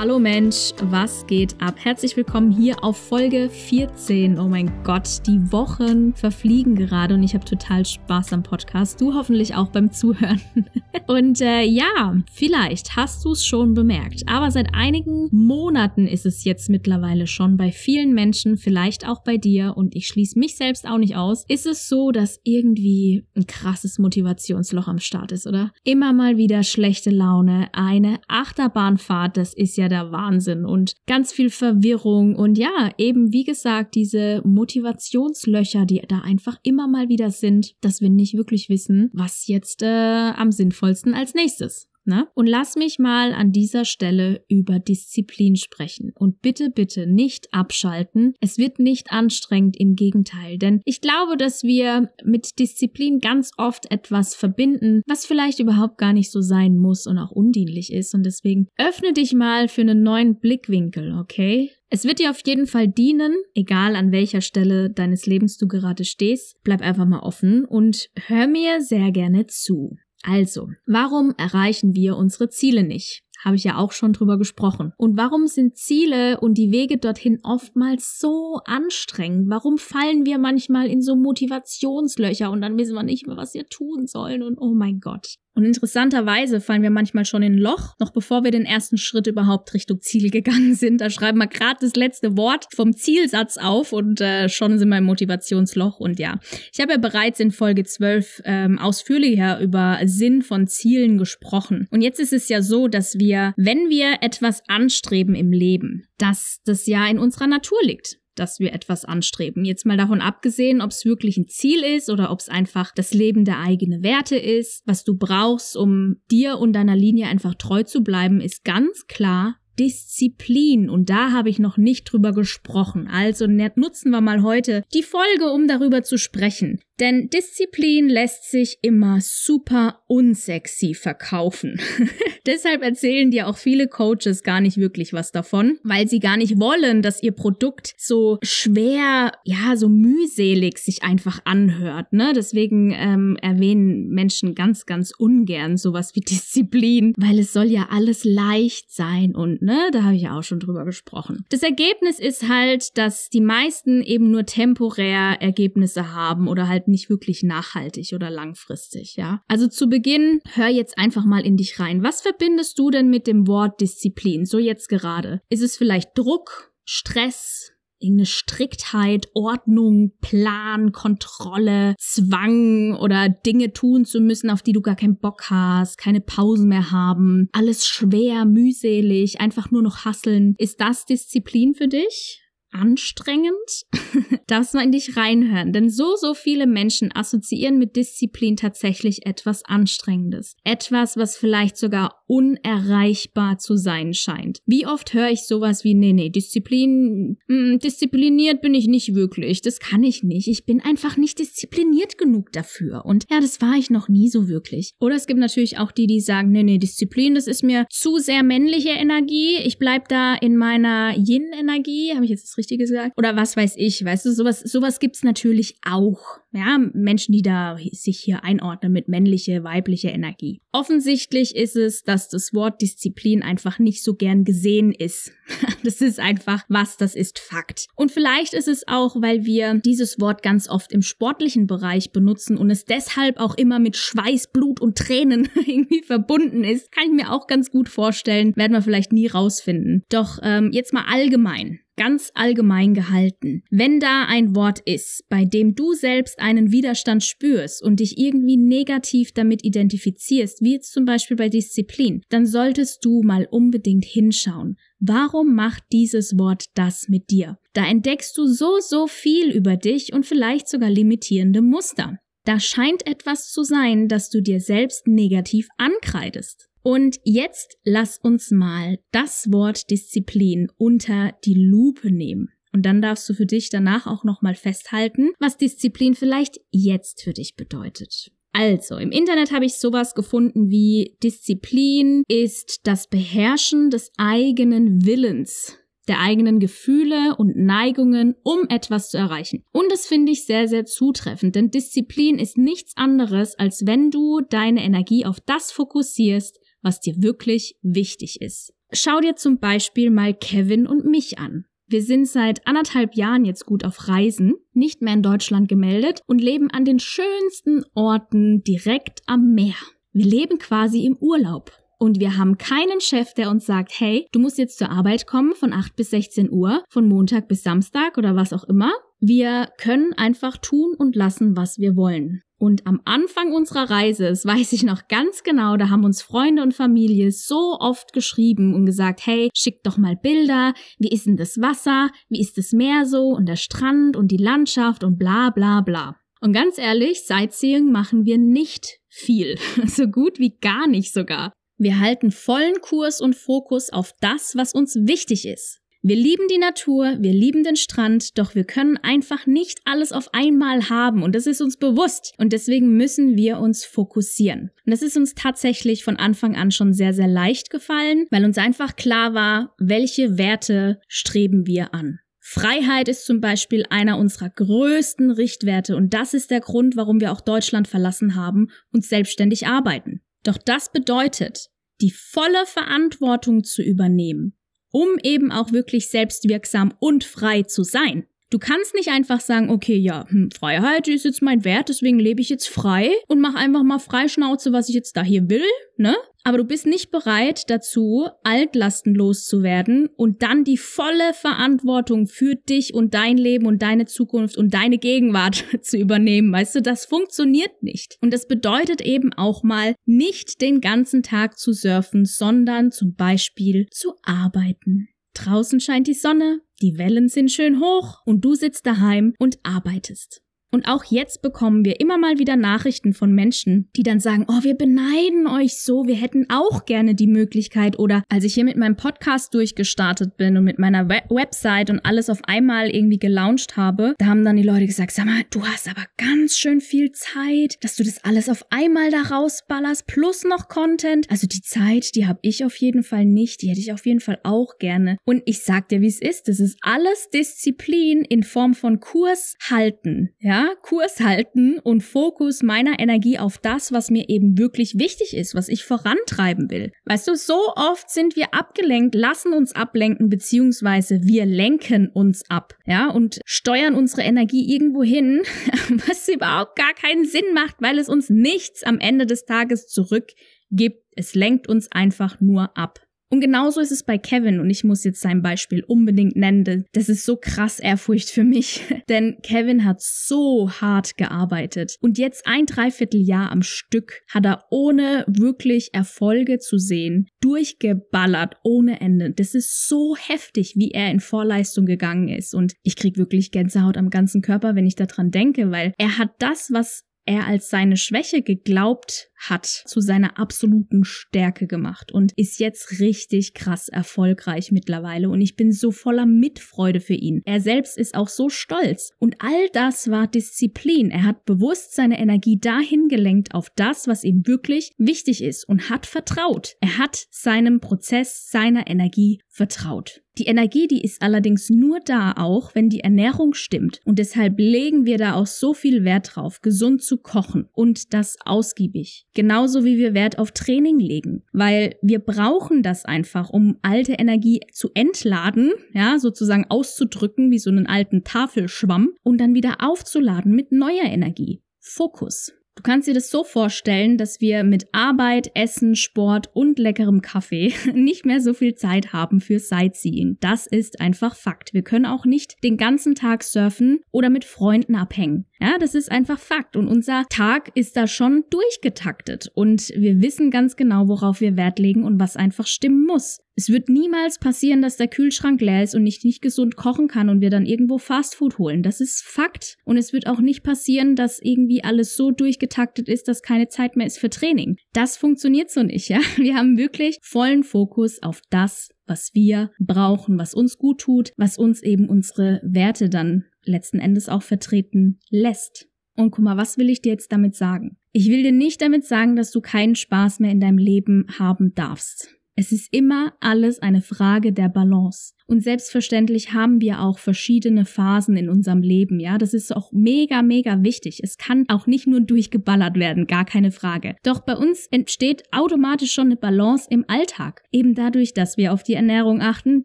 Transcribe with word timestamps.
Hallo 0.00 0.20
Mensch, 0.20 0.74
was 0.80 1.26
geht 1.26 1.60
ab? 1.60 1.74
Herzlich 1.76 2.16
willkommen 2.16 2.52
hier 2.52 2.84
auf 2.84 2.96
Folge 2.96 3.50
14. 3.50 4.38
Oh 4.38 4.46
mein 4.46 4.70
Gott, 4.84 5.26
die 5.26 5.50
Wochen 5.50 6.14
verfliegen 6.14 6.76
gerade 6.76 7.14
und 7.14 7.24
ich 7.24 7.34
habe 7.34 7.44
total 7.44 7.84
Spaß 7.84 8.32
am 8.32 8.44
Podcast. 8.44 9.00
Du 9.00 9.12
hoffentlich 9.14 9.56
auch 9.56 9.70
beim 9.70 9.90
Zuhören. 9.90 10.40
Und 11.06 11.40
äh, 11.40 11.62
ja, 11.62 12.20
vielleicht 12.30 12.94
hast 12.96 13.24
du 13.24 13.32
es 13.32 13.46
schon 13.46 13.72
bemerkt, 13.72 14.24
aber 14.26 14.50
seit 14.50 14.74
einigen 14.74 15.28
Monaten 15.32 16.06
ist 16.06 16.26
es 16.26 16.44
jetzt 16.44 16.68
mittlerweile 16.68 17.26
schon 17.26 17.56
bei 17.56 17.72
vielen 17.72 18.12
Menschen, 18.12 18.58
vielleicht 18.58 19.08
auch 19.08 19.22
bei 19.22 19.38
dir 19.38 19.74
und 19.76 19.96
ich 19.96 20.06
schließe 20.06 20.38
mich 20.38 20.56
selbst 20.56 20.86
auch 20.86 20.98
nicht 20.98 21.16
aus, 21.16 21.46
ist 21.48 21.66
es 21.66 21.88
so, 21.88 22.10
dass 22.10 22.40
irgendwie 22.44 23.24
ein 23.34 23.46
krasses 23.46 23.98
Motivationsloch 23.98 24.86
am 24.86 24.98
Start 24.98 25.32
ist, 25.32 25.46
oder? 25.46 25.72
Immer 25.82 26.12
mal 26.12 26.36
wieder 26.36 26.62
schlechte 26.62 27.10
Laune, 27.10 27.68
eine 27.72 28.20
Achterbahnfahrt, 28.28 29.38
das 29.38 29.54
ist 29.54 29.78
ja 29.78 29.87
der 29.88 30.12
Wahnsinn 30.12 30.64
und 30.64 30.94
ganz 31.06 31.32
viel 31.32 31.50
Verwirrung 31.50 32.36
und 32.36 32.58
ja, 32.58 32.90
eben 32.98 33.32
wie 33.32 33.44
gesagt, 33.44 33.94
diese 33.94 34.42
Motivationslöcher, 34.44 35.86
die 35.86 36.02
da 36.06 36.20
einfach 36.20 36.58
immer 36.62 36.88
mal 36.88 37.08
wieder 37.08 37.30
sind, 37.30 37.74
dass 37.80 38.00
wir 38.00 38.10
nicht 38.10 38.36
wirklich 38.36 38.68
wissen, 38.68 39.10
was 39.12 39.46
jetzt 39.46 39.82
äh, 39.82 40.32
am 40.36 40.52
sinnvollsten 40.52 41.14
als 41.14 41.34
nächstes. 41.34 41.88
Ne? 42.08 42.26
Und 42.34 42.46
lass 42.46 42.74
mich 42.74 42.98
mal 42.98 43.34
an 43.34 43.52
dieser 43.52 43.84
Stelle 43.84 44.42
über 44.48 44.78
Disziplin 44.78 45.56
sprechen. 45.56 46.10
Und 46.14 46.40
bitte, 46.40 46.70
bitte 46.70 47.06
nicht 47.06 47.52
abschalten. 47.52 48.32
Es 48.40 48.56
wird 48.56 48.78
nicht 48.78 49.12
anstrengend, 49.12 49.78
im 49.78 49.94
Gegenteil. 49.94 50.56
Denn 50.56 50.80
ich 50.86 51.02
glaube, 51.02 51.36
dass 51.36 51.64
wir 51.64 52.10
mit 52.24 52.58
Disziplin 52.58 53.18
ganz 53.18 53.50
oft 53.58 53.90
etwas 53.90 54.34
verbinden, 54.34 55.02
was 55.06 55.26
vielleicht 55.26 55.60
überhaupt 55.60 55.98
gar 55.98 56.14
nicht 56.14 56.30
so 56.30 56.40
sein 56.40 56.78
muss 56.78 57.06
und 57.06 57.18
auch 57.18 57.30
undienlich 57.30 57.92
ist. 57.92 58.14
Und 58.14 58.24
deswegen 58.24 58.68
öffne 58.78 59.12
dich 59.12 59.34
mal 59.34 59.68
für 59.68 59.82
einen 59.82 60.02
neuen 60.02 60.40
Blickwinkel, 60.40 61.14
okay? 61.20 61.70
Es 61.90 62.04
wird 62.04 62.20
dir 62.20 62.30
auf 62.30 62.40
jeden 62.46 62.66
Fall 62.66 62.88
dienen, 62.88 63.34
egal 63.54 63.96
an 63.96 64.12
welcher 64.12 64.40
Stelle 64.40 64.88
deines 64.88 65.26
Lebens 65.26 65.58
du 65.58 65.68
gerade 65.68 66.04
stehst. 66.04 66.56
Bleib 66.62 66.80
einfach 66.80 67.06
mal 67.06 67.20
offen 67.20 67.66
und 67.66 68.08
hör 68.28 68.46
mir 68.46 68.80
sehr 68.80 69.10
gerne 69.10 69.46
zu. 69.46 69.96
Also, 70.30 70.68
warum 70.84 71.32
erreichen 71.38 71.94
wir 71.94 72.18
unsere 72.18 72.50
Ziele 72.50 72.82
nicht? 72.82 73.22
Habe 73.42 73.56
ich 73.56 73.64
ja 73.64 73.78
auch 73.78 73.92
schon 73.92 74.12
drüber 74.12 74.36
gesprochen. 74.36 74.92
Und 74.98 75.16
warum 75.16 75.46
sind 75.46 75.78
Ziele 75.78 76.38
und 76.40 76.58
die 76.58 76.70
Wege 76.70 76.98
dorthin 76.98 77.38
oftmals 77.44 78.18
so 78.18 78.60
anstrengend? 78.66 79.48
Warum 79.48 79.78
fallen 79.78 80.26
wir 80.26 80.36
manchmal 80.36 80.88
in 80.88 81.00
so 81.00 81.16
Motivationslöcher 81.16 82.50
und 82.50 82.60
dann 82.60 82.76
wissen 82.76 82.94
wir 82.94 83.04
nicht 83.04 83.26
mehr, 83.26 83.38
was 83.38 83.54
wir 83.54 83.64
tun 83.68 84.06
sollen 84.06 84.42
und 84.42 84.58
oh 84.58 84.74
mein 84.74 85.00
Gott. 85.00 85.36
Und 85.54 85.64
interessanterweise 85.64 86.60
fallen 86.60 86.82
wir 86.82 86.90
manchmal 86.90 87.24
schon 87.24 87.42
in 87.42 87.54
ein 87.54 87.58
Loch, 87.58 87.94
noch 87.98 88.12
bevor 88.12 88.44
wir 88.44 88.52
den 88.52 88.64
ersten 88.64 88.96
Schritt 88.96 89.26
überhaupt 89.26 89.74
Richtung 89.74 90.00
Ziel 90.00 90.30
gegangen 90.30 90.74
sind. 90.74 91.00
Da 91.00 91.10
schreiben 91.10 91.38
wir 91.38 91.48
gerade 91.48 91.78
das 91.80 91.96
letzte 91.96 92.36
Wort 92.36 92.66
vom 92.74 92.94
Zielsatz 92.94 93.58
auf 93.58 93.92
und 93.92 94.20
äh, 94.20 94.48
schon 94.48 94.78
sind 94.78 94.88
wir 94.88 94.98
im 94.98 95.04
Motivationsloch. 95.04 95.98
Und 95.98 96.18
ja, 96.20 96.38
ich 96.72 96.80
habe 96.80 96.92
ja 96.92 96.98
bereits 96.98 97.40
in 97.40 97.50
Folge 97.50 97.84
12 97.84 98.42
ähm, 98.44 98.78
ausführlicher 98.78 99.60
über 99.60 99.98
Sinn 100.04 100.42
von 100.42 100.68
Zielen 100.68 101.18
gesprochen. 101.18 101.88
Und 101.90 102.02
jetzt 102.02 102.20
ist 102.20 102.32
es 102.32 102.48
ja 102.48 102.62
so, 102.62 102.86
dass 102.86 103.18
wir, 103.18 103.52
wenn 103.56 103.88
wir 103.88 104.18
etwas 104.20 104.62
anstreben 104.68 105.34
im 105.34 105.50
Leben, 105.50 106.06
dass 106.18 106.60
das 106.64 106.86
ja 106.86 107.06
in 107.08 107.18
unserer 107.18 107.46
Natur 107.46 107.78
liegt 107.82 108.18
dass 108.38 108.60
wir 108.60 108.72
etwas 108.72 109.04
anstreben. 109.04 109.64
Jetzt 109.64 109.86
mal 109.86 109.96
davon 109.96 110.20
abgesehen, 110.20 110.80
ob 110.80 110.90
es 110.90 111.04
wirklich 111.04 111.36
ein 111.36 111.48
Ziel 111.48 111.82
ist 111.82 112.10
oder 112.10 112.30
ob 112.30 112.40
es 112.40 112.48
einfach 112.48 112.92
das 112.94 113.14
Leben 113.14 113.44
der 113.44 113.60
eigene 113.60 114.02
Werte 114.02 114.36
ist. 114.36 114.82
Was 114.86 115.04
du 115.04 115.16
brauchst, 115.16 115.76
um 115.76 116.16
dir 116.30 116.58
und 116.58 116.72
deiner 116.72 116.96
Linie 116.96 117.26
einfach 117.26 117.54
treu 117.54 117.82
zu 117.82 118.02
bleiben, 118.02 118.40
ist 118.40 118.64
ganz 118.64 119.06
klar 119.06 119.56
Disziplin. 119.78 120.90
Und 120.90 121.10
da 121.10 121.32
habe 121.32 121.48
ich 121.48 121.58
noch 121.58 121.76
nicht 121.76 122.04
drüber 122.04 122.32
gesprochen. 122.32 123.08
Also 123.08 123.46
nutzen 123.46 124.10
wir 124.10 124.20
mal 124.20 124.42
heute 124.42 124.82
die 124.92 125.02
Folge, 125.02 125.50
um 125.52 125.68
darüber 125.68 126.02
zu 126.02 126.18
sprechen. 126.18 126.80
Denn 127.00 127.30
Disziplin 127.30 128.08
lässt 128.08 128.50
sich 128.50 128.78
immer 128.82 129.18
super 129.20 130.00
unsexy 130.08 130.94
verkaufen. 130.94 131.80
Deshalb 132.46 132.82
erzählen 132.82 133.30
dir 133.30 133.46
auch 133.46 133.56
viele 133.56 133.86
Coaches 133.88 134.42
gar 134.42 134.60
nicht 134.60 134.78
wirklich 134.78 135.12
was 135.12 135.30
davon, 135.30 135.78
weil 135.84 136.08
sie 136.08 136.18
gar 136.18 136.36
nicht 136.36 136.58
wollen, 136.58 137.02
dass 137.02 137.22
ihr 137.22 137.32
Produkt 137.32 137.94
so 137.98 138.38
schwer, 138.42 139.32
ja, 139.44 139.76
so 139.76 139.88
mühselig 139.88 140.78
sich 140.78 141.02
einfach 141.02 141.40
anhört. 141.44 142.12
Ne? 142.12 142.32
Deswegen 142.34 142.92
ähm, 142.92 143.36
erwähnen 143.40 144.08
Menschen 144.08 144.54
ganz, 144.54 144.86
ganz 144.86 145.12
ungern 145.16 145.76
sowas 145.76 146.14
wie 146.14 146.20
Disziplin, 146.28 147.12
weil 147.16 147.38
es 147.38 147.52
soll 147.52 147.66
ja 147.66 147.88
alles 147.90 148.24
leicht 148.24 148.90
sein 148.90 149.36
und 149.36 149.62
ne, 149.62 149.90
da 149.92 150.02
habe 150.02 150.16
ich 150.16 150.22
ja 150.22 150.36
auch 150.36 150.42
schon 150.42 150.60
drüber 150.60 150.84
gesprochen. 150.84 151.44
Das 151.50 151.62
Ergebnis 151.62 152.18
ist 152.18 152.48
halt, 152.48 152.98
dass 152.98 153.30
die 153.30 153.40
meisten 153.40 154.02
eben 154.02 154.30
nur 154.30 154.46
temporär 154.46 155.36
Ergebnisse 155.40 156.14
haben 156.14 156.48
oder 156.48 156.68
halt 156.68 156.87
nicht 156.88 157.10
wirklich 157.10 157.42
nachhaltig 157.42 158.12
oder 158.14 158.30
langfristig, 158.30 159.16
ja. 159.16 159.42
Also 159.48 159.68
zu 159.68 159.88
Beginn, 159.88 160.40
hör 160.52 160.68
jetzt 160.68 160.98
einfach 160.98 161.24
mal 161.24 161.44
in 161.44 161.56
dich 161.56 161.78
rein. 161.78 162.02
Was 162.02 162.20
verbindest 162.20 162.78
du 162.78 162.90
denn 162.90 163.08
mit 163.08 163.26
dem 163.26 163.46
Wort 163.46 163.80
Disziplin? 163.80 164.46
So 164.46 164.58
jetzt 164.58 164.88
gerade. 164.88 165.40
Ist 165.48 165.62
es 165.62 165.76
vielleicht 165.76 166.16
Druck, 166.16 166.72
Stress, 166.84 167.72
irgendeine 168.00 168.26
Striktheit, 168.26 169.28
Ordnung, 169.34 170.12
Plan, 170.20 170.92
Kontrolle, 170.92 171.94
Zwang 171.98 172.94
oder 172.94 173.28
Dinge 173.28 173.72
tun 173.72 174.04
zu 174.04 174.20
müssen, 174.20 174.50
auf 174.50 174.62
die 174.62 174.72
du 174.72 174.80
gar 174.80 174.96
keinen 174.96 175.18
Bock 175.18 175.50
hast, 175.50 175.98
keine 175.98 176.20
Pausen 176.20 176.68
mehr 176.68 176.90
haben, 176.90 177.48
alles 177.52 177.86
schwer, 177.86 178.44
mühselig, 178.44 179.40
einfach 179.40 179.70
nur 179.70 179.82
noch 179.82 180.04
hasseln. 180.04 180.54
Ist 180.58 180.80
das 180.80 181.06
Disziplin 181.06 181.74
für 181.74 181.88
dich? 181.88 182.42
Anstrengend, 182.72 183.86
darfst 184.46 184.74
mal 184.74 184.84
in 184.84 184.92
dich 184.92 185.16
reinhören. 185.16 185.72
Denn 185.72 185.90
so, 185.90 186.16
so 186.16 186.34
viele 186.34 186.66
Menschen 186.66 187.14
assoziieren 187.14 187.78
mit 187.78 187.96
Disziplin 187.96 188.56
tatsächlich 188.56 189.26
etwas 189.26 189.64
Anstrengendes. 189.64 190.56
Etwas, 190.64 191.16
was 191.16 191.36
vielleicht 191.36 191.76
sogar 191.76 192.17
unerreichbar 192.28 193.58
zu 193.58 193.76
sein 193.76 194.14
scheint. 194.14 194.60
Wie 194.66 194.86
oft 194.86 195.14
höre 195.14 195.30
ich 195.30 195.46
sowas 195.46 195.82
wie, 195.82 195.94
nee, 195.94 196.12
nee, 196.12 196.28
Disziplin, 196.28 197.38
mh, 197.48 197.72
hm, 197.72 197.78
diszipliniert 197.80 198.60
bin 198.60 198.74
ich 198.74 198.86
nicht 198.86 199.14
wirklich. 199.14 199.62
Das 199.62 199.80
kann 199.80 200.04
ich 200.04 200.22
nicht. 200.22 200.46
Ich 200.46 200.64
bin 200.64 200.80
einfach 200.80 201.16
nicht 201.16 201.38
diszipliniert 201.38 202.18
genug 202.18 202.52
dafür. 202.52 203.04
Und 203.04 203.26
ja, 203.30 203.40
das 203.40 203.60
war 203.60 203.74
ich 203.76 203.90
noch 203.90 204.08
nie 204.08 204.28
so 204.28 204.48
wirklich. 204.48 204.92
Oder 205.00 205.16
es 205.16 205.26
gibt 205.26 205.40
natürlich 205.40 205.78
auch 205.78 205.90
die, 205.90 206.06
die 206.06 206.20
sagen, 206.20 206.50
nee, 206.52 206.62
nee, 206.62 206.78
Disziplin, 206.78 207.34
das 207.34 207.46
ist 207.46 207.62
mir 207.62 207.86
zu 207.90 208.18
sehr 208.18 208.42
männliche 208.42 208.90
Energie. 208.90 209.56
Ich 209.64 209.78
bleib 209.78 210.08
da 210.08 210.34
in 210.34 210.56
meiner 210.56 211.14
Yin-Energie. 211.16 212.12
Habe 212.14 212.24
ich 212.24 212.30
jetzt 212.30 212.48
das 212.48 212.58
Richtige 212.58 212.84
gesagt? 212.84 213.12
Oder 213.16 213.36
was 213.36 213.56
weiß 213.56 213.74
ich, 213.76 214.04
weißt 214.04 214.26
du, 214.26 214.32
sowas, 214.32 214.60
sowas 214.60 215.00
gibt's 215.00 215.22
natürlich 215.22 215.78
auch. 215.88 216.20
Ja, 216.52 216.78
Menschen, 216.94 217.32
die 217.32 217.42
da 217.42 217.76
sich 217.92 218.18
hier 218.20 218.42
einordnen 218.42 218.92
mit 218.92 219.08
männliche, 219.08 219.64
weibliche 219.64 220.08
Energie. 220.08 220.60
Offensichtlich 220.72 221.54
ist 221.54 221.76
es, 221.76 222.02
dass 222.02 222.17
das 222.26 222.52
Wort 222.54 222.82
Disziplin 222.82 223.44
einfach 223.44 223.78
nicht 223.78 224.02
so 224.02 224.14
gern 224.14 224.42
gesehen 224.42 224.90
ist. 224.90 225.30
das 225.84 226.00
ist 226.00 226.18
einfach 226.18 226.64
was, 226.68 226.96
das 226.96 227.14
ist 227.14 227.38
Fakt. 227.38 227.86
Und 227.94 228.10
vielleicht 228.10 228.54
ist 228.54 228.66
es 228.66 228.88
auch, 228.88 229.22
weil 229.22 229.44
wir 229.44 229.74
dieses 229.74 230.18
Wort 230.20 230.42
ganz 230.42 230.68
oft 230.68 230.90
im 230.90 231.02
sportlichen 231.02 231.68
Bereich 231.68 232.10
benutzen 232.10 232.56
und 232.56 232.70
es 232.70 232.84
deshalb 232.84 233.38
auch 233.38 233.54
immer 233.54 233.78
mit 233.78 233.96
Schweiß, 233.96 234.48
Blut 234.52 234.80
und 234.80 234.98
Tränen 234.98 235.48
irgendwie 235.54 236.02
verbunden 236.02 236.64
ist. 236.64 236.90
Kann 236.90 237.04
ich 237.04 237.12
mir 237.12 237.32
auch 237.32 237.46
ganz 237.46 237.70
gut 237.70 237.88
vorstellen, 237.88 238.56
werden 238.56 238.72
wir 238.72 238.82
vielleicht 238.82 239.12
nie 239.12 239.28
rausfinden. 239.28 240.02
Doch 240.08 240.40
ähm, 240.42 240.70
jetzt 240.72 240.92
mal 240.92 241.04
allgemein 241.08 241.78
ganz 241.98 242.30
allgemein 242.34 242.94
gehalten. 242.94 243.62
Wenn 243.70 244.00
da 244.00 244.24
ein 244.26 244.56
Wort 244.56 244.80
ist, 244.86 245.28
bei 245.28 245.44
dem 245.44 245.74
du 245.74 245.92
selbst 245.92 246.38
einen 246.38 246.72
Widerstand 246.72 247.22
spürst 247.22 247.82
und 247.82 248.00
dich 248.00 248.16
irgendwie 248.16 248.56
negativ 248.56 249.32
damit 249.32 249.62
identifizierst, 249.62 250.62
wie 250.62 250.72
jetzt 250.72 250.92
zum 250.92 251.04
Beispiel 251.04 251.36
bei 251.36 251.50
Disziplin, 251.50 252.22
dann 252.30 252.46
solltest 252.46 253.04
du 253.04 253.22
mal 253.22 253.46
unbedingt 253.50 254.06
hinschauen. 254.06 254.78
Warum 254.98 255.54
macht 255.54 255.82
dieses 255.92 256.38
Wort 256.38 256.64
das 256.74 257.08
mit 257.08 257.28
dir? 257.30 257.58
Da 257.74 257.86
entdeckst 257.86 258.36
du 258.38 258.46
so, 258.46 258.78
so 258.80 259.06
viel 259.06 259.50
über 259.50 259.76
dich 259.76 260.14
und 260.14 260.24
vielleicht 260.24 260.68
sogar 260.68 260.88
limitierende 260.88 261.60
Muster. 261.60 262.18
Da 262.44 262.58
scheint 262.58 263.06
etwas 263.06 263.50
zu 263.52 263.62
sein, 263.62 264.08
das 264.08 264.30
du 264.30 264.40
dir 264.40 264.60
selbst 264.60 265.06
negativ 265.06 265.68
ankreidest. 265.76 266.67
Und 266.88 267.20
jetzt 267.22 267.76
lass 267.84 268.16
uns 268.16 268.50
mal 268.50 268.98
das 269.12 269.52
Wort 269.52 269.90
Disziplin 269.90 270.68
unter 270.78 271.34
die 271.44 271.52
Lupe 271.52 272.10
nehmen. 272.10 272.48
Und 272.72 272.86
dann 272.86 273.02
darfst 273.02 273.28
du 273.28 273.34
für 273.34 273.44
dich 273.44 273.68
danach 273.68 274.06
auch 274.06 274.24
nochmal 274.24 274.54
festhalten, 274.54 275.32
was 275.38 275.58
Disziplin 275.58 276.14
vielleicht 276.14 276.58
jetzt 276.70 277.22
für 277.22 277.34
dich 277.34 277.56
bedeutet. 277.56 278.30
Also, 278.52 278.96
im 278.96 279.10
Internet 279.10 279.52
habe 279.52 279.66
ich 279.66 279.76
sowas 279.76 280.14
gefunden 280.14 280.70
wie 280.70 281.14
Disziplin 281.22 282.22
ist 282.26 282.80
das 282.84 283.06
Beherrschen 283.06 283.90
des 283.90 284.10
eigenen 284.16 285.04
Willens, 285.04 285.76
der 286.08 286.20
eigenen 286.20 286.58
Gefühle 286.58 287.36
und 287.36 287.54
Neigungen, 287.54 288.34
um 288.44 288.60
etwas 288.70 289.10
zu 289.10 289.18
erreichen. 289.18 289.62
Und 289.72 289.92
das 289.92 290.06
finde 290.06 290.32
ich 290.32 290.46
sehr, 290.46 290.68
sehr 290.68 290.86
zutreffend, 290.86 291.54
denn 291.54 291.70
Disziplin 291.70 292.38
ist 292.38 292.56
nichts 292.56 292.96
anderes, 292.96 293.58
als 293.58 293.84
wenn 293.84 294.10
du 294.10 294.40
deine 294.40 294.82
Energie 294.82 295.26
auf 295.26 295.38
das 295.38 295.70
fokussierst, 295.70 296.58
was 296.82 297.00
dir 297.00 297.14
wirklich 297.22 297.76
wichtig 297.82 298.40
ist. 298.40 298.72
Schau 298.92 299.20
dir 299.20 299.36
zum 299.36 299.58
Beispiel 299.58 300.10
mal 300.10 300.34
Kevin 300.34 300.86
und 300.86 301.04
mich 301.04 301.38
an. 301.38 301.64
Wir 301.90 302.02
sind 302.02 302.28
seit 302.28 302.66
anderthalb 302.66 303.14
Jahren 303.14 303.44
jetzt 303.46 303.64
gut 303.64 303.84
auf 303.84 304.08
Reisen, 304.08 304.54
nicht 304.72 305.00
mehr 305.00 305.14
in 305.14 305.22
Deutschland 305.22 305.68
gemeldet 305.68 306.20
und 306.26 306.38
leben 306.38 306.70
an 306.70 306.84
den 306.84 306.98
schönsten 306.98 307.84
Orten 307.94 308.62
direkt 308.62 309.22
am 309.26 309.54
Meer. 309.54 309.76
Wir 310.12 310.26
leben 310.26 310.58
quasi 310.58 311.06
im 311.06 311.16
Urlaub. 311.18 311.72
Und 311.98 312.20
wir 312.20 312.36
haben 312.36 312.58
keinen 312.58 313.00
Chef, 313.00 313.34
der 313.34 313.50
uns 313.50 313.66
sagt, 313.66 313.92
hey, 313.98 314.26
du 314.32 314.38
musst 314.38 314.58
jetzt 314.58 314.78
zur 314.78 314.90
Arbeit 314.90 315.26
kommen 315.26 315.54
von 315.54 315.72
8 315.72 315.96
bis 315.96 316.10
16 316.10 316.50
Uhr, 316.50 316.84
von 316.90 317.08
Montag 317.08 317.48
bis 317.48 317.64
Samstag 317.64 318.18
oder 318.18 318.36
was 318.36 318.52
auch 318.52 318.64
immer. 318.64 318.92
Wir 319.18 319.68
können 319.78 320.12
einfach 320.12 320.58
tun 320.58 320.94
und 320.96 321.16
lassen, 321.16 321.56
was 321.56 321.78
wir 321.78 321.96
wollen. 321.96 322.42
Und 322.58 322.86
am 322.88 323.00
Anfang 323.04 323.52
unserer 323.52 323.88
Reise, 323.88 324.28
das 324.28 324.44
weiß 324.44 324.72
ich 324.72 324.82
noch 324.82 325.06
ganz 325.06 325.44
genau, 325.44 325.76
da 325.76 325.90
haben 325.90 326.04
uns 326.04 326.22
Freunde 326.22 326.62
und 326.62 326.74
Familie 326.74 327.30
so 327.30 327.76
oft 327.78 328.12
geschrieben 328.12 328.74
und 328.74 328.84
gesagt, 328.84 329.24
hey, 329.26 329.48
schick 329.56 329.84
doch 329.84 329.96
mal 329.96 330.16
Bilder, 330.16 330.74
wie 330.98 331.08
ist 331.08 331.26
denn 331.26 331.36
das 331.36 331.60
Wasser, 331.60 332.10
wie 332.28 332.40
ist 332.40 332.58
das 332.58 332.72
Meer 332.72 333.06
so 333.06 333.28
und 333.28 333.46
der 333.46 333.56
Strand 333.56 334.16
und 334.16 334.28
die 334.32 334.38
Landschaft 334.38 335.04
und 335.04 335.18
bla 335.18 335.50
bla 335.50 335.82
bla. 335.82 336.16
Und 336.40 336.52
ganz 336.52 336.78
ehrlich, 336.78 337.24
Sightseeing 337.24 337.92
machen 337.92 338.24
wir 338.24 338.38
nicht 338.38 338.98
viel, 339.08 339.56
so 339.86 340.08
gut 340.08 340.40
wie 340.40 340.58
gar 340.58 340.88
nicht 340.88 341.12
sogar. 341.12 341.52
Wir 341.76 342.00
halten 342.00 342.32
vollen 342.32 342.80
Kurs 342.80 343.20
und 343.20 343.36
Fokus 343.36 343.90
auf 343.90 344.12
das, 344.20 344.56
was 344.56 344.74
uns 344.74 344.96
wichtig 344.96 345.46
ist. 345.46 345.78
Wir 346.00 346.14
lieben 346.14 346.46
die 346.48 346.58
Natur, 346.58 347.16
wir 347.18 347.32
lieben 347.32 347.64
den 347.64 347.74
Strand, 347.74 348.38
doch 348.38 348.54
wir 348.54 348.62
können 348.62 348.98
einfach 348.98 349.46
nicht 349.46 349.80
alles 349.84 350.12
auf 350.12 350.32
einmal 350.32 350.88
haben 350.90 351.24
und 351.24 351.34
das 351.34 351.48
ist 351.48 351.60
uns 351.60 351.76
bewusst 351.76 352.34
und 352.38 352.52
deswegen 352.52 352.96
müssen 352.96 353.36
wir 353.36 353.58
uns 353.58 353.84
fokussieren. 353.84 354.70
Und 354.86 354.92
das 354.92 355.02
ist 355.02 355.16
uns 355.16 355.34
tatsächlich 355.34 356.04
von 356.04 356.16
Anfang 356.16 356.54
an 356.54 356.70
schon 356.70 356.92
sehr, 356.92 357.12
sehr 357.12 357.26
leicht 357.26 357.70
gefallen, 357.70 358.26
weil 358.30 358.44
uns 358.44 358.58
einfach 358.58 358.94
klar 358.94 359.34
war, 359.34 359.74
welche 359.78 360.38
Werte 360.38 361.00
streben 361.08 361.66
wir 361.66 361.92
an. 361.92 362.20
Freiheit 362.38 363.08
ist 363.08 363.26
zum 363.26 363.40
Beispiel 363.40 363.84
einer 363.90 364.18
unserer 364.18 364.50
größten 364.50 365.32
Richtwerte 365.32 365.96
und 365.96 366.14
das 366.14 366.32
ist 366.32 366.52
der 366.52 366.60
Grund, 366.60 366.96
warum 366.96 367.20
wir 367.20 367.32
auch 367.32 367.40
Deutschland 367.40 367.88
verlassen 367.88 368.36
haben 368.36 368.68
und 368.92 369.04
selbstständig 369.04 369.66
arbeiten. 369.66 370.22
Doch 370.44 370.58
das 370.58 370.92
bedeutet, 370.92 371.70
die 372.00 372.12
volle 372.12 372.64
Verantwortung 372.66 373.64
zu 373.64 373.82
übernehmen, 373.82 374.57
um 374.90 375.08
eben 375.22 375.52
auch 375.52 375.72
wirklich 375.72 376.08
selbstwirksam 376.10 376.94
und 376.98 377.24
frei 377.24 377.62
zu 377.62 377.82
sein. 377.82 378.26
Du 378.50 378.58
kannst 378.58 378.94
nicht 378.94 379.10
einfach 379.10 379.40
sagen, 379.40 379.68
okay, 379.68 379.96
ja, 379.96 380.26
hm, 380.28 380.50
Freiheit 380.50 381.06
ist 381.06 381.26
jetzt 381.26 381.42
mein 381.42 381.64
Wert, 381.64 381.90
deswegen 381.90 382.18
lebe 382.18 382.40
ich 382.40 382.48
jetzt 382.48 382.68
frei 382.68 383.10
und 383.26 383.40
mach 383.40 383.54
einfach 383.54 383.82
mal 383.82 383.98
Freischnauze, 383.98 384.72
was 384.72 384.88
ich 384.88 384.94
jetzt 384.94 385.16
da 385.18 385.22
hier 385.22 385.50
will, 385.50 385.66
ne? 385.98 386.16
Aber 386.44 386.56
du 386.56 386.64
bist 386.64 386.86
nicht 386.86 387.10
bereit 387.10 387.68
dazu, 387.68 388.26
Altlasten 388.42 389.14
loszuwerden 389.14 390.08
und 390.16 390.42
dann 390.42 390.64
die 390.64 390.78
volle 390.78 391.34
Verantwortung 391.34 392.26
für 392.26 392.54
dich 392.54 392.94
und 392.94 393.12
dein 393.12 393.36
Leben 393.36 393.66
und 393.66 393.82
deine 393.82 394.06
Zukunft 394.06 394.56
und 394.56 394.72
deine 394.72 394.96
Gegenwart 394.96 395.64
zu 395.82 395.98
übernehmen. 395.98 396.50
Weißt 396.50 396.74
du, 396.76 396.80
das 396.80 397.04
funktioniert 397.04 397.82
nicht. 397.82 398.16
Und 398.22 398.32
das 398.32 398.48
bedeutet 398.48 399.02
eben 399.02 399.34
auch 399.34 399.62
mal, 399.62 399.94
nicht 400.06 400.62
den 400.62 400.80
ganzen 400.80 401.22
Tag 401.22 401.58
zu 401.58 401.74
surfen, 401.74 402.24
sondern 402.24 402.92
zum 402.92 403.14
Beispiel 403.14 403.86
zu 403.90 404.14
arbeiten. 404.22 405.08
Draußen 405.38 405.78
scheint 405.78 406.08
die 406.08 406.14
Sonne, 406.14 406.62
die 406.82 406.98
Wellen 406.98 407.28
sind 407.28 407.52
schön 407.52 407.80
hoch 407.80 408.22
und 408.24 408.44
du 408.44 408.56
sitzt 408.56 408.86
daheim 408.86 409.34
und 409.38 409.60
arbeitest. 409.62 410.42
Und 410.70 410.86
auch 410.86 411.04
jetzt 411.04 411.40
bekommen 411.40 411.84
wir 411.84 411.98
immer 411.98 412.18
mal 412.18 412.38
wieder 412.38 412.56
Nachrichten 412.56 413.14
von 413.14 413.32
Menschen, 413.32 413.88
die 413.96 414.02
dann 414.02 414.20
sagen, 414.20 414.44
oh, 414.48 414.62
wir 414.62 414.74
beneiden 414.74 415.46
euch 415.46 415.80
so, 415.80 416.06
wir 416.06 416.14
hätten 416.14 416.46
auch 416.50 416.84
gerne 416.84 417.14
die 417.14 417.26
Möglichkeit. 417.26 417.98
Oder 417.98 418.22
als 418.28 418.44
ich 418.44 418.52
hier 418.52 418.64
mit 418.64 418.76
meinem 418.76 418.96
Podcast 418.96 419.54
durchgestartet 419.54 420.36
bin 420.36 420.58
und 420.58 420.64
mit 420.64 420.78
meiner 420.78 421.08
Web 421.08 421.30
Website 421.30 421.88
und 421.88 422.00
alles 422.00 422.28
auf 422.28 422.40
einmal 422.44 422.90
irgendwie 422.90 423.18
gelauncht 423.18 423.78
habe, 423.78 424.14
da 424.18 424.26
haben 424.26 424.44
dann 424.44 424.56
die 424.56 424.62
Leute 424.62 424.86
gesagt, 424.86 425.12
sag 425.12 425.24
mal, 425.24 425.42
du 425.50 425.64
hast 425.64 425.88
aber 425.88 426.04
ganz 426.18 426.58
schön 426.58 426.82
viel 426.82 427.12
Zeit, 427.12 427.78
dass 427.80 427.96
du 427.96 428.04
das 428.04 428.22
alles 428.24 428.50
auf 428.50 428.66
einmal 428.68 429.10
da 429.10 429.22
rausballerst, 429.22 430.06
plus 430.06 430.44
noch 430.44 430.68
Content. 430.68 431.30
Also 431.30 431.46
die 431.46 431.62
Zeit, 431.62 432.14
die 432.14 432.26
habe 432.26 432.40
ich 432.42 432.64
auf 432.66 432.76
jeden 432.76 433.04
Fall 433.04 433.24
nicht, 433.24 433.62
die 433.62 433.70
hätte 433.70 433.80
ich 433.80 433.92
auf 433.94 434.04
jeden 434.04 434.20
Fall 434.20 434.38
auch 434.42 434.76
gerne. 434.78 435.16
Und 435.24 435.42
ich 435.46 435.62
sag 435.62 435.88
dir, 435.88 436.02
wie 436.02 436.08
es 436.08 436.20
ist, 436.20 436.46
das 436.46 436.60
ist 436.60 436.76
alles 436.82 437.30
Disziplin 437.30 438.22
in 438.22 438.42
Form 438.42 438.74
von 438.74 439.00
Kurs 439.00 439.56
halten, 439.70 440.30
ja 440.40 440.57
Kurs 440.82 441.20
halten 441.20 441.78
und 441.78 442.02
Fokus 442.02 442.62
meiner 442.62 442.98
Energie 442.98 443.38
auf 443.38 443.58
das, 443.58 443.92
was 443.92 444.10
mir 444.10 444.28
eben 444.28 444.58
wirklich 444.58 444.98
wichtig 444.98 445.36
ist, 445.36 445.54
was 445.54 445.68
ich 445.68 445.84
vorantreiben 445.84 446.70
will. 446.70 446.92
Weißt 447.04 447.28
du, 447.28 447.34
so 447.34 447.72
oft 447.76 448.10
sind 448.10 448.36
wir 448.36 448.54
abgelenkt, 448.54 449.14
lassen 449.14 449.52
uns 449.52 449.74
ablenken, 449.74 450.28
beziehungsweise 450.28 451.20
wir 451.22 451.46
lenken 451.46 452.08
uns 452.08 452.48
ab, 452.48 452.74
ja, 452.86 453.10
und 453.10 453.40
steuern 453.44 453.94
unsere 453.94 454.22
Energie 454.22 454.72
irgendwo 454.72 455.02
hin, 455.02 455.42
was 456.06 456.28
überhaupt 456.28 456.76
gar 456.76 456.94
keinen 456.94 457.24
Sinn 457.24 457.54
macht, 457.54 457.76
weil 457.80 457.98
es 457.98 458.08
uns 458.08 458.30
nichts 458.30 458.82
am 458.82 458.98
Ende 458.98 459.26
des 459.26 459.44
Tages 459.44 459.86
zurückgibt. 459.86 461.02
Es 461.16 461.34
lenkt 461.34 461.68
uns 461.68 461.90
einfach 461.90 462.40
nur 462.40 462.76
ab. 462.76 463.00
Und 463.30 463.40
genauso 463.40 463.80
ist 463.80 463.92
es 463.92 464.02
bei 464.02 464.16
Kevin 464.16 464.58
und 464.58 464.70
ich 464.70 464.84
muss 464.84 465.04
jetzt 465.04 465.20
sein 465.20 465.42
Beispiel 465.42 465.84
unbedingt 465.84 466.36
nennen. 466.36 466.86
Das 466.92 467.08
ist 467.08 467.24
so 467.26 467.36
krass 467.36 467.78
Ehrfurcht 467.78 468.30
für 468.30 468.44
mich, 468.44 468.80
denn 469.08 469.36
Kevin 469.42 469.84
hat 469.84 470.00
so 470.00 470.70
hart 470.70 471.16
gearbeitet 471.16 471.96
und 472.00 472.18
jetzt 472.18 472.46
ein 472.46 472.66
Dreivierteljahr 472.66 473.52
am 473.52 473.62
Stück 473.62 474.22
hat 474.28 474.46
er 474.46 474.64
ohne 474.70 475.24
wirklich 475.26 475.90
Erfolge 475.92 476.58
zu 476.58 476.78
sehen 476.78 477.28
durchgeballert 477.40 478.56
ohne 478.64 479.00
Ende. 479.00 479.30
Das 479.32 479.54
ist 479.54 479.86
so 479.86 480.16
heftig, 480.16 480.74
wie 480.76 480.90
er 480.90 481.10
in 481.10 481.20
Vorleistung 481.20 481.86
gegangen 481.86 482.28
ist 482.28 482.54
und 482.54 482.74
ich 482.82 482.96
krieg 482.96 483.18
wirklich 483.18 483.50
Gänsehaut 483.50 483.96
am 483.96 484.10
ganzen 484.10 484.42
Körper, 484.42 484.74
wenn 484.74 484.86
ich 484.86 484.96
daran 484.96 485.30
denke, 485.30 485.70
weil 485.70 485.92
er 485.98 486.18
hat 486.18 486.30
das, 486.38 486.70
was 486.72 487.04
er 487.28 487.46
als 487.46 487.68
seine 487.68 487.98
Schwäche 487.98 488.40
geglaubt 488.40 489.28
hat, 489.38 489.66
zu 489.66 490.00
seiner 490.00 490.38
absoluten 490.38 491.04
Stärke 491.04 491.66
gemacht 491.66 492.12
und 492.12 492.32
ist 492.36 492.58
jetzt 492.58 493.00
richtig 493.00 493.54
krass 493.54 493.88
erfolgreich 493.88 494.72
mittlerweile 494.72 495.28
und 495.28 495.40
ich 495.40 495.56
bin 495.56 495.72
so 495.72 495.90
voller 495.90 496.26
Mitfreude 496.26 497.00
für 497.00 497.14
ihn. 497.14 497.42
Er 497.44 497.60
selbst 497.60 497.96
ist 497.98 498.14
auch 498.14 498.28
so 498.28 498.48
stolz 498.48 499.12
und 499.18 499.36
all 499.38 499.68
das 499.72 500.10
war 500.10 500.26
Disziplin. 500.26 501.10
Er 501.10 501.24
hat 501.24 501.44
bewusst 501.44 501.94
seine 501.94 502.18
Energie 502.18 502.58
dahin 502.58 503.08
gelenkt 503.08 503.54
auf 503.54 503.70
das, 503.76 504.08
was 504.08 504.24
ihm 504.24 504.46
wirklich 504.46 504.92
wichtig 504.98 505.42
ist 505.42 505.68
und 505.68 505.90
hat 505.90 506.06
vertraut. 506.06 506.76
Er 506.80 506.98
hat 506.98 507.26
seinem 507.30 507.80
Prozess, 507.80 508.50
seiner 508.50 508.88
Energie 508.88 509.40
vertraut. 509.48 510.22
Die 510.38 510.46
Energie, 510.46 510.86
die 510.86 511.02
ist 511.02 511.20
allerdings 511.20 511.68
nur 511.68 511.98
da 511.98 512.32
auch, 512.36 512.76
wenn 512.76 512.88
die 512.88 513.00
Ernährung 513.00 513.54
stimmt. 513.54 514.00
Und 514.04 514.20
deshalb 514.20 514.54
legen 514.58 515.04
wir 515.04 515.18
da 515.18 515.34
auch 515.34 515.48
so 515.48 515.74
viel 515.74 516.04
Wert 516.04 516.36
drauf, 516.36 516.60
gesund 516.60 517.02
zu 517.02 517.18
kochen 517.18 517.68
und 517.72 518.14
das 518.14 518.36
ausgiebig. 518.44 519.26
Genauso 519.34 519.84
wie 519.84 519.98
wir 519.98 520.14
Wert 520.14 520.38
auf 520.38 520.52
Training 520.52 520.98
legen. 520.98 521.44
Weil 521.52 521.96
wir 522.02 522.18
brauchen 522.18 522.82
das 522.82 523.04
einfach, 523.04 523.50
um 523.50 523.78
alte 523.82 524.14
Energie 524.14 524.60
zu 524.72 524.90
entladen, 524.94 525.72
ja, 525.92 526.18
sozusagen 526.18 526.66
auszudrücken 526.68 527.50
wie 527.50 527.58
so 527.58 527.70
einen 527.70 527.86
alten 527.86 528.24
Tafelschwamm 528.24 529.10
und 529.22 529.40
dann 529.40 529.54
wieder 529.54 529.76
aufzuladen 529.80 530.54
mit 530.54 530.72
neuer 530.72 531.04
Energie. 531.04 531.62
Fokus. 531.78 532.52
Du 532.78 532.82
kannst 532.84 533.08
dir 533.08 533.14
das 533.14 533.28
so 533.28 533.42
vorstellen, 533.42 534.18
dass 534.18 534.40
wir 534.40 534.62
mit 534.62 534.86
Arbeit, 534.92 535.50
Essen, 535.54 535.96
Sport 535.96 536.48
und 536.54 536.78
leckerem 536.78 537.22
Kaffee 537.22 537.74
nicht 537.92 538.24
mehr 538.24 538.40
so 538.40 538.54
viel 538.54 538.76
Zeit 538.76 539.12
haben 539.12 539.40
für 539.40 539.58
Sightseeing. 539.58 540.36
Das 540.38 540.68
ist 540.68 541.00
einfach 541.00 541.34
Fakt. 541.34 541.74
Wir 541.74 541.82
können 541.82 542.06
auch 542.06 542.24
nicht 542.24 542.62
den 542.62 542.76
ganzen 542.76 543.16
Tag 543.16 543.42
surfen 543.42 543.98
oder 544.12 544.30
mit 544.30 544.44
Freunden 544.44 544.94
abhängen. 544.94 545.46
Ja, 545.60 545.76
das 545.78 545.94
ist 545.94 546.10
einfach 546.10 546.38
Fakt. 546.38 546.76
Und 546.76 546.88
unser 546.88 547.24
Tag 547.28 547.70
ist 547.74 547.96
da 547.96 548.06
schon 548.06 548.44
durchgetaktet. 548.50 549.50
Und 549.54 549.88
wir 549.96 550.20
wissen 550.20 550.50
ganz 550.50 550.76
genau, 550.76 551.08
worauf 551.08 551.40
wir 551.40 551.56
Wert 551.56 551.78
legen 551.78 552.04
und 552.04 552.20
was 552.20 552.36
einfach 552.36 552.66
stimmen 552.66 553.04
muss. 553.04 553.40
Es 553.56 553.70
wird 553.70 553.88
niemals 553.88 554.38
passieren, 554.38 554.82
dass 554.82 554.96
der 554.96 555.08
Kühlschrank 555.08 555.60
leer 555.60 555.82
ist 555.82 555.96
und 555.96 556.06
ich 556.06 556.22
nicht 556.22 556.42
gesund 556.42 556.76
kochen 556.76 557.08
kann 557.08 557.28
und 557.28 557.40
wir 557.40 557.50
dann 557.50 557.66
irgendwo 557.66 557.98
Fastfood 557.98 558.58
holen. 558.58 558.84
Das 558.84 559.00
ist 559.00 559.24
Fakt. 559.24 559.76
Und 559.84 559.96
es 559.96 560.12
wird 560.12 560.28
auch 560.28 560.38
nicht 560.38 560.62
passieren, 560.62 561.16
dass 561.16 561.40
irgendwie 561.42 561.82
alles 561.82 562.16
so 562.16 562.30
durchgetaktet 562.30 563.08
ist, 563.08 563.26
dass 563.26 563.42
keine 563.42 563.66
Zeit 563.66 563.96
mehr 563.96 564.06
ist 564.06 564.18
für 564.18 564.30
Training. 564.30 564.76
Das 564.92 565.16
funktioniert 565.16 565.70
so 565.70 565.82
nicht, 565.82 566.08
ja. 566.08 566.20
Wir 566.36 566.54
haben 566.54 566.78
wirklich 566.78 567.18
vollen 567.20 567.64
Fokus 567.64 568.22
auf 568.22 568.42
das, 568.50 568.90
was 569.08 569.34
wir 569.34 569.70
brauchen, 569.78 570.38
was 570.38 570.54
uns 570.54 570.78
gut 570.78 571.00
tut, 571.00 571.32
was 571.36 571.58
uns 571.58 571.82
eben 571.82 572.08
unsere 572.08 572.60
Werte 572.62 573.08
dann 573.08 573.44
letzten 573.64 573.98
Endes 573.98 574.28
auch 574.28 574.42
vertreten 574.42 575.18
lässt. 575.30 575.88
Und 576.14 576.32
guck 576.32 576.44
mal, 576.44 576.56
was 576.56 576.78
will 576.78 576.90
ich 576.90 577.00
dir 577.00 577.12
jetzt 577.12 577.32
damit 577.32 577.54
sagen? 577.54 577.96
Ich 578.12 578.28
will 578.28 578.42
dir 578.42 578.52
nicht 578.52 578.82
damit 578.82 579.04
sagen, 579.04 579.36
dass 579.36 579.50
du 579.50 579.60
keinen 579.60 579.94
Spaß 579.94 580.40
mehr 580.40 580.50
in 580.50 580.60
deinem 580.60 580.78
Leben 580.78 581.26
haben 581.38 581.74
darfst. 581.74 582.37
Es 582.58 582.72
ist 582.72 582.92
immer 582.92 583.34
alles 583.38 583.78
eine 583.78 584.00
Frage 584.00 584.52
der 584.52 584.68
Balance. 584.68 585.32
Und 585.46 585.62
selbstverständlich 585.62 586.54
haben 586.54 586.80
wir 586.80 587.00
auch 587.02 587.20
verschiedene 587.20 587.84
Phasen 587.84 588.36
in 588.36 588.48
unserem 588.48 588.82
Leben, 588.82 589.20
ja. 589.20 589.38
Das 589.38 589.54
ist 589.54 589.74
auch 589.74 589.92
mega, 589.92 590.42
mega 590.42 590.82
wichtig. 590.82 591.20
Es 591.22 591.38
kann 591.38 591.66
auch 591.68 591.86
nicht 591.86 592.08
nur 592.08 592.20
durchgeballert 592.20 592.96
werden, 592.96 593.28
gar 593.28 593.44
keine 593.44 593.70
Frage. 593.70 594.16
Doch 594.24 594.40
bei 594.40 594.56
uns 594.56 594.88
entsteht 594.90 595.44
automatisch 595.52 596.12
schon 596.12 596.26
eine 596.26 596.36
Balance 596.36 596.88
im 596.90 597.04
Alltag. 597.06 597.62
Eben 597.70 597.94
dadurch, 597.94 598.34
dass 598.34 598.56
wir 598.56 598.72
auf 598.72 598.82
die 598.82 598.94
Ernährung 598.94 599.40
achten, 599.40 599.84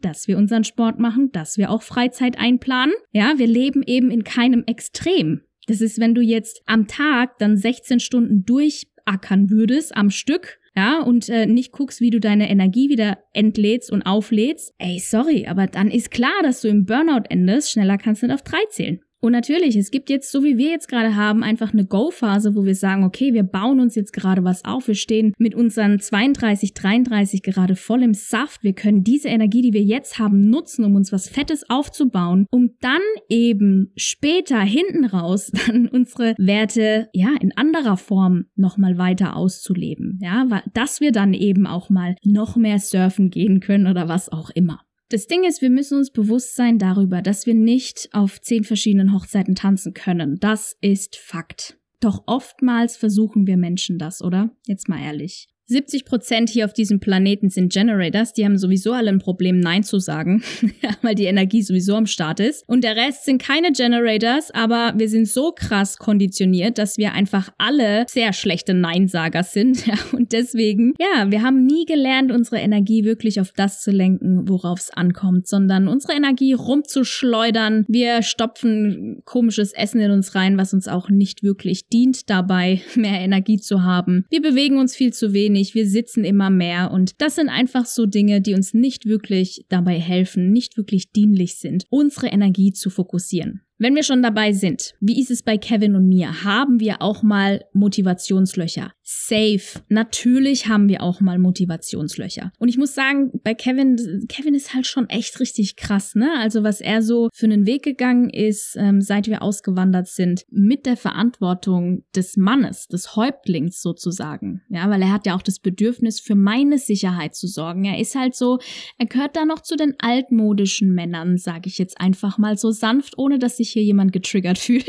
dass 0.00 0.26
wir 0.26 0.36
unseren 0.36 0.64
Sport 0.64 0.98
machen, 0.98 1.30
dass 1.30 1.56
wir 1.56 1.70
auch 1.70 1.82
Freizeit 1.82 2.40
einplanen. 2.40 2.94
Ja, 3.12 3.34
wir 3.36 3.46
leben 3.46 3.84
eben 3.86 4.10
in 4.10 4.24
keinem 4.24 4.64
Extrem. 4.66 5.42
Das 5.68 5.80
ist, 5.80 6.00
wenn 6.00 6.16
du 6.16 6.22
jetzt 6.22 6.60
am 6.66 6.88
Tag 6.88 7.38
dann 7.38 7.56
16 7.56 8.00
Stunden 8.00 8.44
durchackern 8.44 9.48
würdest 9.48 9.96
am 9.96 10.10
Stück, 10.10 10.58
ja, 10.76 11.00
und 11.02 11.28
äh, 11.28 11.46
nicht 11.46 11.72
guckst, 11.72 12.00
wie 12.00 12.10
du 12.10 12.18
deine 12.18 12.50
Energie 12.50 12.88
wieder 12.88 13.18
entlädst 13.32 13.92
und 13.92 14.02
auflädst, 14.02 14.74
ey, 14.78 14.98
sorry, 14.98 15.46
aber 15.46 15.66
dann 15.66 15.90
ist 15.90 16.10
klar, 16.10 16.42
dass 16.42 16.62
du 16.62 16.68
im 16.68 16.84
Burnout 16.84 17.24
endest, 17.28 17.70
schneller 17.70 17.96
kannst 17.96 18.22
du 18.22 18.26
nicht 18.26 18.34
auf 18.34 18.42
drei 18.42 18.64
zählen. 18.70 19.00
Und 19.24 19.32
natürlich, 19.32 19.74
es 19.74 19.90
gibt 19.90 20.10
jetzt, 20.10 20.30
so 20.30 20.44
wie 20.44 20.58
wir 20.58 20.68
jetzt 20.68 20.86
gerade 20.86 21.16
haben, 21.16 21.42
einfach 21.42 21.72
eine 21.72 21.86
Go-Phase, 21.86 22.54
wo 22.54 22.66
wir 22.66 22.74
sagen, 22.74 23.04
okay, 23.04 23.32
wir 23.32 23.42
bauen 23.42 23.80
uns 23.80 23.94
jetzt 23.94 24.12
gerade 24.12 24.44
was 24.44 24.66
auf. 24.66 24.86
Wir 24.86 24.94
stehen 24.94 25.32
mit 25.38 25.54
unseren 25.54 25.98
32, 25.98 26.74
33 26.74 27.42
gerade 27.42 27.74
voll 27.74 28.02
im 28.02 28.12
Saft. 28.12 28.62
Wir 28.62 28.74
können 28.74 29.02
diese 29.02 29.28
Energie, 29.28 29.62
die 29.62 29.72
wir 29.72 29.80
jetzt 29.80 30.18
haben, 30.18 30.50
nutzen, 30.50 30.84
um 30.84 30.94
uns 30.94 31.10
was 31.10 31.30
Fettes 31.30 31.70
aufzubauen, 31.70 32.44
um 32.50 32.72
dann 32.82 33.00
eben 33.30 33.92
später 33.96 34.60
hinten 34.60 35.06
raus 35.06 35.50
dann 35.66 35.88
unsere 35.88 36.34
Werte, 36.36 37.08
ja, 37.14 37.30
in 37.40 37.56
anderer 37.56 37.96
Form 37.96 38.44
nochmal 38.56 38.98
weiter 38.98 39.36
auszuleben. 39.36 40.18
Ja, 40.20 40.46
dass 40.74 41.00
wir 41.00 41.12
dann 41.12 41.32
eben 41.32 41.66
auch 41.66 41.88
mal 41.88 42.16
noch 42.24 42.56
mehr 42.56 42.78
surfen 42.78 43.30
gehen 43.30 43.60
können 43.60 43.86
oder 43.86 44.06
was 44.06 44.30
auch 44.30 44.50
immer. 44.50 44.83
Das 45.10 45.26
Ding 45.26 45.44
ist, 45.44 45.60
wir 45.60 45.70
müssen 45.70 45.98
uns 45.98 46.10
bewusst 46.10 46.56
sein 46.56 46.78
darüber, 46.78 47.22
dass 47.22 47.46
wir 47.46 47.54
nicht 47.54 48.08
auf 48.12 48.40
zehn 48.40 48.64
verschiedenen 48.64 49.12
Hochzeiten 49.12 49.54
tanzen 49.54 49.94
können. 49.94 50.38
Das 50.40 50.76
ist 50.80 51.16
Fakt. 51.16 51.78
Doch 52.00 52.24
oftmals 52.26 52.96
versuchen 52.96 53.46
wir 53.46 53.56
Menschen 53.56 53.98
das, 53.98 54.22
oder? 54.22 54.50
Jetzt 54.66 54.88
mal 54.88 55.00
ehrlich. 55.00 55.48
70 55.66 56.04
Prozent 56.04 56.50
hier 56.50 56.66
auf 56.66 56.74
diesem 56.74 57.00
Planeten 57.00 57.48
sind 57.48 57.72
Generators. 57.72 58.34
Die 58.34 58.44
haben 58.44 58.58
sowieso 58.58 58.92
alle 58.92 59.10
ein 59.10 59.18
Problem, 59.18 59.60
Nein 59.60 59.82
zu 59.82 59.98
sagen, 59.98 60.42
weil 61.02 61.14
die 61.14 61.24
Energie 61.24 61.62
sowieso 61.62 61.96
am 61.96 62.06
Start 62.06 62.40
ist. 62.40 62.64
Und 62.68 62.84
der 62.84 62.96
Rest 62.96 63.24
sind 63.24 63.40
keine 63.40 63.72
Generators, 63.72 64.50
aber 64.52 64.92
wir 64.96 65.08
sind 65.08 65.26
so 65.26 65.52
krass 65.52 65.96
konditioniert, 65.96 66.76
dass 66.76 66.98
wir 66.98 67.12
einfach 67.12 67.50
alle 67.56 68.04
sehr 68.08 68.32
schlechte 68.34 68.74
Neinsager 68.74 69.42
sind. 69.42 69.84
Und 70.12 70.32
deswegen, 70.32 70.94
ja, 70.98 71.30
wir 71.30 71.42
haben 71.42 71.64
nie 71.64 71.86
gelernt, 71.86 72.30
unsere 72.30 72.58
Energie 72.58 73.04
wirklich 73.04 73.40
auf 73.40 73.52
das 73.52 73.80
zu 73.80 73.90
lenken, 73.90 74.48
worauf 74.48 74.80
es 74.80 74.90
ankommt, 74.90 75.48
sondern 75.48 75.88
unsere 75.88 76.12
Energie 76.12 76.52
rumzuschleudern. 76.52 77.86
Wir 77.88 78.22
stopfen 78.22 79.22
komisches 79.24 79.72
Essen 79.72 80.00
in 80.00 80.10
uns 80.10 80.34
rein, 80.34 80.58
was 80.58 80.74
uns 80.74 80.88
auch 80.88 81.08
nicht 81.08 81.42
wirklich 81.42 81.88
dient 81.88 82.28
dabei, 82.28 82.82
mehr 82.96 83.20
Energie 83.20 83.58
zu 83.58 83.82
haben. 83.82 84.26
Wir 84.28 84.42
bewegen 84.42 84.78
uns 84.78 84.94
viel 84.94 85.12
zu 85.12 85.32
wenig 85.32 85.53
wenig, 85.54 85.74
wir 85.74 85.86
sitzen 85.86 86.24
immer 86.24 86.50
mehr 86.50 86.90
und 86.90 87.20
das 87.20 87.36
sind 87.36 87.48
einfach 87.48 87.86
so 87.86 88.06
Dinge, 88.06 88.40
die 88.40 88.54
uns 88.54 88.74
nicht 88.74 89.06
wirklich 89.06 89.64
dabei 89.68 89.98
helfen, 89.98 90.52
nicht 90.52 90.76
wirklich 90.76 91.12
dienlich 91.12 91.56
sind, 91.56 91.84
unsere 91.90 92.26
Energie 92.26 92.72
zu 92.72 92.90
fokussieren. 92.90 93.62
Wenn 93.78 93.94
wir 93.94 94.02
schon 94.02 94.22
dabei 94.22 94.52
sind, 94.52 94.94
wie 95.00 95.20
ist 95.20 95.30
es 95.30 95.42
bei 95.42 95.58
Kevin 95.58 95.94
und 95.94 96.08
mir? 96.08 96.44
Haben 96.44 96.80
wir 96.80 97.02
auch 97.02 97.22
mal 97.22 97.64
Motivationslöcher? 97.72 98.92
Safe. 99.06 99.60
Natürlich 99.90 100.66
haben 100.66 100.88
wir 100.88 101.02
auch 101.02 101.20
mal 101.20 101.38
Motivationslöcher. 101.38 102.52
Und 102.58 102.68
ich 102.68 102.78
muss 102.78 102.94
sagen, 102.94 103.30
bei 103.44 103.52
Kevin, 103.52 104.26
Kevin 104.28 104.54
ist 104.54 104.74
halt 104.74 104.86
schon 104.86 105.10
echt 105.10 105.38
richtig 105.40 105.76
krass, 105.76 106.14
ne? 106.14 106.30
Also 106.38 106.62
was 106.62 106.80
er 106.80 107.02
so 107.02 107.28
für 107.34 107.44
einen 107.44 107.66
Weg 107.66 107.82
gegangen 107.82 108.30
ist, 108.30 108.76
ähm, 108.78 109.02
seit 109.02 109.26
wir 109.26 109.42
ausgewandert 109.42 110.08
sind, 110.08 110.44
mit 110.50 110.86
der 110.86 110.96
Verantwortung 110.96 112.04
des 112.16 112.38
Mannes, 112.38 112.88
des 112.88 113.14
Häuptlings 113.14 113.82
sozusagen. 113.82 114.62
Ja, 114.70 114.88
weil 114.88 115.02
er 115.02 115.12
hat 115.12 115.26
ja 115.26 115.36
auch 115.36 115.42
das 115.42 115.58
Bedürfnis, 115.58 116.18
für 116.20 116.34
meine 116.34 116.78
Sicherheit 116.78 117.34
zu 117.34 117.46
sorgen. 117.46 117.84
Er 117.84 117.98
ist 117.98 118.14
halt 118.14 118.34
so, 118.34 118.58
er 118.96 119.06
gehört 119.06 119.36
da 119.36 119.44
noch 119.44 119.60
zu 119.60 119.76
den 119.76 119.94
altmodischen 119.98 120.94
Männern, 120.94 121.36
sage 121.36 121.68
ich 121.68 121.76
jetzt 121.76 122.00
einfach 122.00 122.38
mal 122.38 122.56
so 122.56 122.70
sanft, 122.70 123.18
ohne 123.18 123.38
dass 123.38 123.58
sich 123.58 123.70
hier 123.70 123.82
jemand 123.82 124.12
getriggert 124.14 124.58
fühlt. 124.64 124.84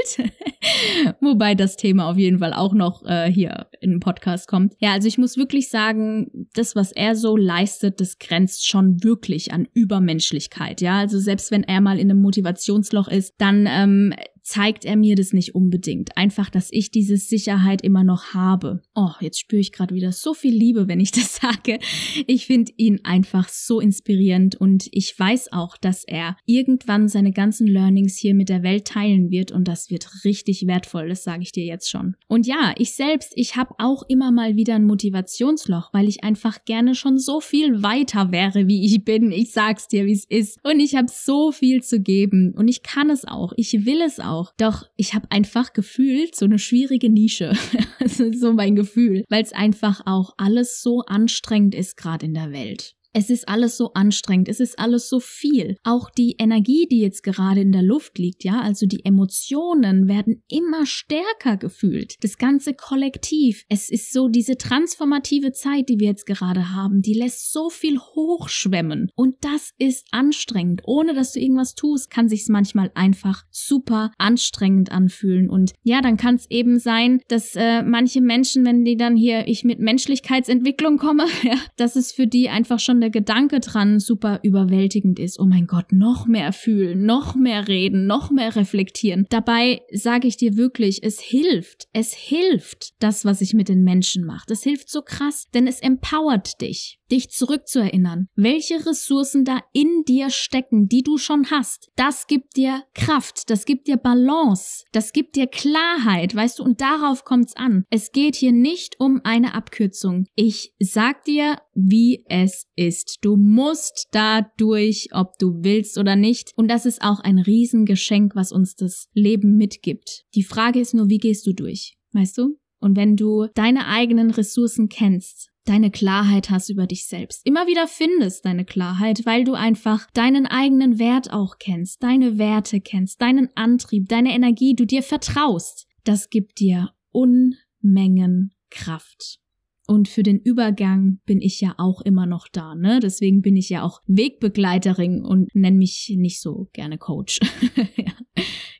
Wobei 1.19 1.53
das 1.53 1.75
Thema 1.75 2.09
auf 2.09 2.17
jeden 2.17 2.39
Fall 2.39 2.53
auch 2.53 2.73
noch 2.73 3.03
äh, 3.05 3.29
hier 3.29 3.67
in 3.81 3.99
Podcast 4.05 4.47
kommt. 4.47 4.75
Ja, 4.77 4.93
also 4.93 5.07
ich 5.07 5.17
muss 5.17 5.35
wirklich 5.35 5.69
sagen, 5.69 6.47
das, 6.53 6.75
was 6.75 6.91
er 6.91 7.15
so 7.15 7.35
leistet, 7.35 7.99
das 7.99 8.19
grenzt 8.19 8.67
schon 8.67 9.03
wirklich 9.03 9.51
an 9.51 9.67
Übermenschlichkeit. 9.73 10.79
Ja, 10.79 10.99
also 10.99 11.17
selbst 11.17 11.49
wenn 11.49 11.63
er 11.63 11.81
mal 11.81 11.97
in 11.97 12.11
einem 12.11 12.21
Motivationsloch 12.21 13.07
ist, 13.07 13.33
dann 13.39 13.65
ähm, 13.67 14.13
zeigt 14.45 14.85
er 14.85 14.95
mir 14.95 15.15
das 15.15 15.33
nicht 15.33 15.55
unbedingt. 15.55 16.15
Einfach, 16.17 16.51
dass 16.51 16.69
ich 16.71 16.91
diese 16.91 17.17
Sicherheit 17.17 17.81
immer 17.81 18.03
noch 18.03 18.35
habe. 18.35 18.83
Oh, 18.93 19.09
jetzt 19.19 19.39
spüre 19.39 19.59
ich 19.59 19.71
gerade 19.71 19.95
wieder 19.95 20.11
so 20.11 20.35
viel 20.35 20.53
Liebe, 20.53 20.87
wenn 20.87 20.99
ich 20.99 21.11
das 21.11 21.37
sage. 21.37 21.79
Ich 22.27 22.45
finde 22.45 22.71
ihn 22.77 23.01
einfach 23.03 23.49
so 23.49 23.79
inspirierend 23.79 24.55
und 24.55 24.87
ich 24.91 25.17
weiß 25.17 25.51
auch, 25.51 25.77
dass 25.77 26.03
er 26.03 26.37
irgendwann 26.45 27.07
seine 27.07 27.31
ganzen 27.31 27.65
Learnings 27.65 28.17
hier 28.17 28.35
mit 28.35 28.49
der 28.49 28.61
Welt 28.61 28.85
teilen 28.85 29.31
wird 29.31 29.51
und 29.51 29.67
das 29.67 29.89
wird 29.89 30.23
richtig 30.23 30.67
wertvoll, 30.67 31.09
das 31.09 31.23
sage 31.23 31.41
ich 31.41 31.51
dir 31.51 31.65
jetzt 31.65 31.89
schon. 31.89 32.15
Und 32.27 32.45
ja, 32.45 32.75
ich 32.77 32.93
selbst, 32.93 33.33
ich 33.35 33.55
habe 33.55 33.73
auch 33.79 34.03
immer 34.07 34.31
mal 34.31 34.55
wieder 34.55 34.75
ein 34.75 34.85
Motivationsloch, 34.85 35.91
weil 35.91 36.07
ich 36.07 36.23
einfach 36.23 36.65
gerne 36.65 36.93
schon 36.93 37.17
so 37.17 37.39
viel 37.39 37.81
weiter 37.81 38.31
wäre, 38.31 38.67
wie 38.67 38.85
ich 38.85 39.03
bin. 39.03 39.31
Ich 39.31 39.53
sag's 39.53 39.87
dir, 39.87 40.05
wie 40.05 40.13
es 40.13 40.25
ist. 40.25 40.59
Und 40.63 40.79
ich 40.79 40.95
habe 40.95 41.07
so 41.09 41.51
viel 41.51 41.81
zu 41.81 41.99
geben 41.99 42.53
und 42.55 42.67
ich 42.67 42.83
kann 42.83 43.09
es 43.09 43.25
auch. 43.25 43.51
Ich 43.57 43.85
will 43.87 44.01
es 44.01 44.19
auch 44.19 44.34
auch. 44.35 44.53
Doch 44.57 44.83
ich 44.95 45.13
habe 45.13 45.31
einfach 45.31 45.73
gefühlt 45.73 46.35
so 46.35 46.45
eine 46.45 46.59
schwierige 46.59 47.09
Nische. 47.09 47.53
das 47.99 48.19
ist 48.19 48.41
so 48.41 48.53
mein 48.53 48.75
Gefühl, 48.75 49.23
weil 49.29 49.43
es 49.43 49.53
einfach 49.53 50.01
auch 50.05 50.33
alles 50.37 50.81
so 50.81 51.01
anstrengend 51.01 51.75
ist 51.75 51.97
gerade 51.97 52.25
in 52.25 52.33
der 52.33 52.51
Welt. 52.51 52.95
Es 53.15 53.29
ist 53.29 53.47
alles 53.47 53.77
so 53.77 53.93
anstrengend, 53.93 54.49
es 54.49 54.59
ist 54.59 54.77
alles 54.77 55.07
so 55.07 55.21
viel. 55.21 55.77
Auch 55.85 56.09
die 56.09 56.35
Energie, 56.37 56.85
die 56.91 56.99
jetzt 56.99 57.23
gerade 57.23 57.61
in 57.61 57.71
der 57.71 57.81
Luft 57.81 58.17
liegt, 58.17 58.43
ja, 58.43 58.59
also 58.59 58.85
die 58.87 59.05
Emotionen 59.05 60.09
werden 60.09 60.43
immer 60.49 60.85
stärker 60.85 61.55
gefühlt. 61.55 62.21
Das 62.21 62.37
ganze 62.37 62.73
Kollektiv. 62.73 63.63
Es 63.69 63.89
ist 63.89 64.11
so 64.11 64.27
diese 64.27 64.57
transformative 64.57 65.53
Zeit, 65.53 65.87
die 65.87 65.97
wir 65.97 66.07
jetzt 66.07 66.25
gerade 66.25 66.75
haben, 66.75 67.01
die 67.01 67.13
lässt 67.13 67.53
so 67.53 67.69
viel 67.69 67.99
hochschwemmen. 67.99 69.09
Und 69.15 69.35
das 69.39 69.71
ist 69.77 70.07
anstrengend. 70.11 70.81
Ohne 70.83 71.13
dass 71.13 71.31
du 71.31 71.39
irgendwas 71.39 71.73
tust, 71.73 72.09
kann 72.09 72.27
sich's 72.27 72.49
manchmal 72.49 72.91
einfach 72.95 73.45
super 73.49 74.11
anstrengend 74.17 74.91
anfühlen. 74.91 75.49
Und 75.49 75.71
ja, 75.83 76.01
dann 76.01 76.17
kann 76.17 76.35
es 76.35 76.51
eben 76.51 76.79
sein, 76.79 77.21
dass 77.29 77.55
äh, 77.55 77.81
manche 77.81 78.19
Menschen, 78.19 78.65
wenn 78.65 78.83
die 78.83 78.97
dann 78.97 79.15
hier 79.15 79.47
ich 79.47 79.63
mit 79.63 79.79
Menschlichkeitsentwicklung 79.79 80.97
komme, 80.97 81.27
ja, 81.43 81.55
dass 81.77 81.95
es 81.95 82.11
für 82.11 82.27
die 82.27 82.49
einfach 82.49 82.79
schon 82.79 83.04
der 83.05 83.11
Gedanke 83.11 83.59
dran 83.59 83.99
super 83.99 84.39
überwältigend 84.41 85.19
ist. 85.19 85.39
Oh 85.39 85.45
mein 85.45 85.67
Gott, 85.67 85.91
noch 85.91 86.25
mehr 86.25 86.51
fühlen, 86.51 87.05
noch 87.05 87.35
mehr 87.35 87.67
reden, 87.67 88.07
noch 88.07 88.31
mehr 88.31 88.55
reflektieren. 88.55 89.27
Dabei 89.29 89.81
sage 89.91 90.27
ich 90.27 90.37
dir 90.37 90.57
wirklich, 90.57 91.03
es 91.03 91.19
hilft. 91.19 91.87
Es 91.93 92.15
hilft, 92.15 92.95
das, 92.99 93.23
was 93.23 93.41
ich 93.41 93.53
mit 93.53 93.69
den 93.69 93.83
Menschen 93.83 94.25
mache. 94.25 94.45
Das 94.47 94.63
hilft 94.63 94.89
so 94.89 95.03
krass, 95.03 95.45
denn 95.53 95.67
es 95.67 95.81
empowert 95.81 96.59
dich 96.61 96.99
dich 97.11 97.29
zurückzuerinnern, 97.29 98.27
welche 98.35 98.85
Ressourcen 98.85 99.45
da 99.45 99.59
in 99.73 100.03
dir 100.07 100.29
stecken, 100.29 100.87
die 100.87 101.03
du 101.03 101.17
schon 101.17 101.49
hast. 101.51 101.89
Das 101.95 102.27
gibt 102.27 102.55
dir 102.57 102.83
Kraft, 102.93 103.49
das 103.49 103.65
gibt 103.65 103.87
dir 103.87 103.97
Balance, 103.97 104.83
das 104.91 105.13
gibt 105.13 105.35
dir 105.35 105.47
Klarheit, 105.47 106.35
weißt 106.35 106.59
du, 106.59 106.63
und 106.63 106.81
darauf 106.81 107.23
kommt's 107.23 107.55
an. 107.55 107.85
Es 107.89 108.11
geht 108.11 108.35
hier 108.35 108.51
nicht 108.51 108.99
um 108.99 109.21
eine 109.23 109.53
Abkürzung. 109.53 110.25
Ich 110.35 110.73
sag 110.79 111.23
dir, 111.23 111.57
wie 111.73 112.23
es 112.27 112.65
ist. 112.75 113.19
Du 113.21 113.35
musst 113.35 114.07
da 114.11 114.41
durch, 114.57 115.09
ob 115.11 115.37
du 115.37 115.63
willst 115.63 115.97
oder 115.97 116.15
nicht. 116.15 116.51
Und 116.55 116.69
das 116.69 116.85
ist 116.85 117.01
auch 117.01 117.19
ein 117.19 117.39
Riesengeschenk, 117.39 118.35
was 118.35 118.51
uns 118.51 118.75
das 118.75 119.09
Leben 119.13 119.57
mitgibt. 119.57 120.23
Die 120.33 120.43
Frage 120.43 120.79
ist 120.79 120.93
nur, 120.93 121.09
wie 121.09 121.17
gehst 121.17 121.45
du 121.45 121.53
durch? 121.53 121.97
Weißt 122.13 122.37
du? 122.37 122.57
Und 122.79 122.95
wenn 122.95 123.15
du 123.15 123.47
deine 123.55 123.87
eigenen 123.87 124.31
Ressourcen 124.31 124.89
kennst, 124.89 125.49
deine 125.65 125.91
Klarheit 125.91 126.49
hast 126.49 126.69
über 126.69 126.87
dich 126.87 127.07
selbst. 127.07 127.45
Immer 127.45 127.67
wieder 127.67 127.87
findest 127.87 128.45
deine 128.45 128.65
Klarheit, 128.65 129.25
weil 129.25 129.43
du 129.43 129.53
einfach 129.53 130.09
deinen 130.11 130.45
eigenen 130.45 130.99
Wert 130.99 131.33
auch 131.33 131.57
kennst, 131.59 132.01
deine 132.03 132.37
Werte 132.37 132.79
kennst, 132.81 133.21
deinen 133.21 133.49
Antrieb, 133.55 134.07
deine 134.07 134.33
Energie, 134.33 134.75
du 134.75 134.85
dir 134.85 135.03
vertraust. 135.03 135.87
Das 136.03 136.29
gibt 136.29 136.59
dir 136.59 136.91
Unmengen 137.11 138.53
Kraft. 138.69 139.39
Und 139.87 140.07
für 140.07 140.23
den 140.23 140.39
Übergang 140.39 141.19
bin 141.25 141.41
ich 141.41 141.61
ja 141.61 141.75
auch 141.77 142.01
immer 142.01 142.25
noch 142.25 142.47
da, 142.47 142.75
ne? 142.75 142.99
Deswegen 143.01 143.41
bin 143.41 143.55
ich 143.55 143.69
ja 143.69 143.83
auch 143.83 144.01
Wegbegleiterin 144.07 145.23
und 145.23 145.53
nenne 145.53 145.77
mich 145.77 146.13
nicht 146.17 146.41
so 146.41 146.69
gerne 146.73 146.97
Coach. 146.97 147.39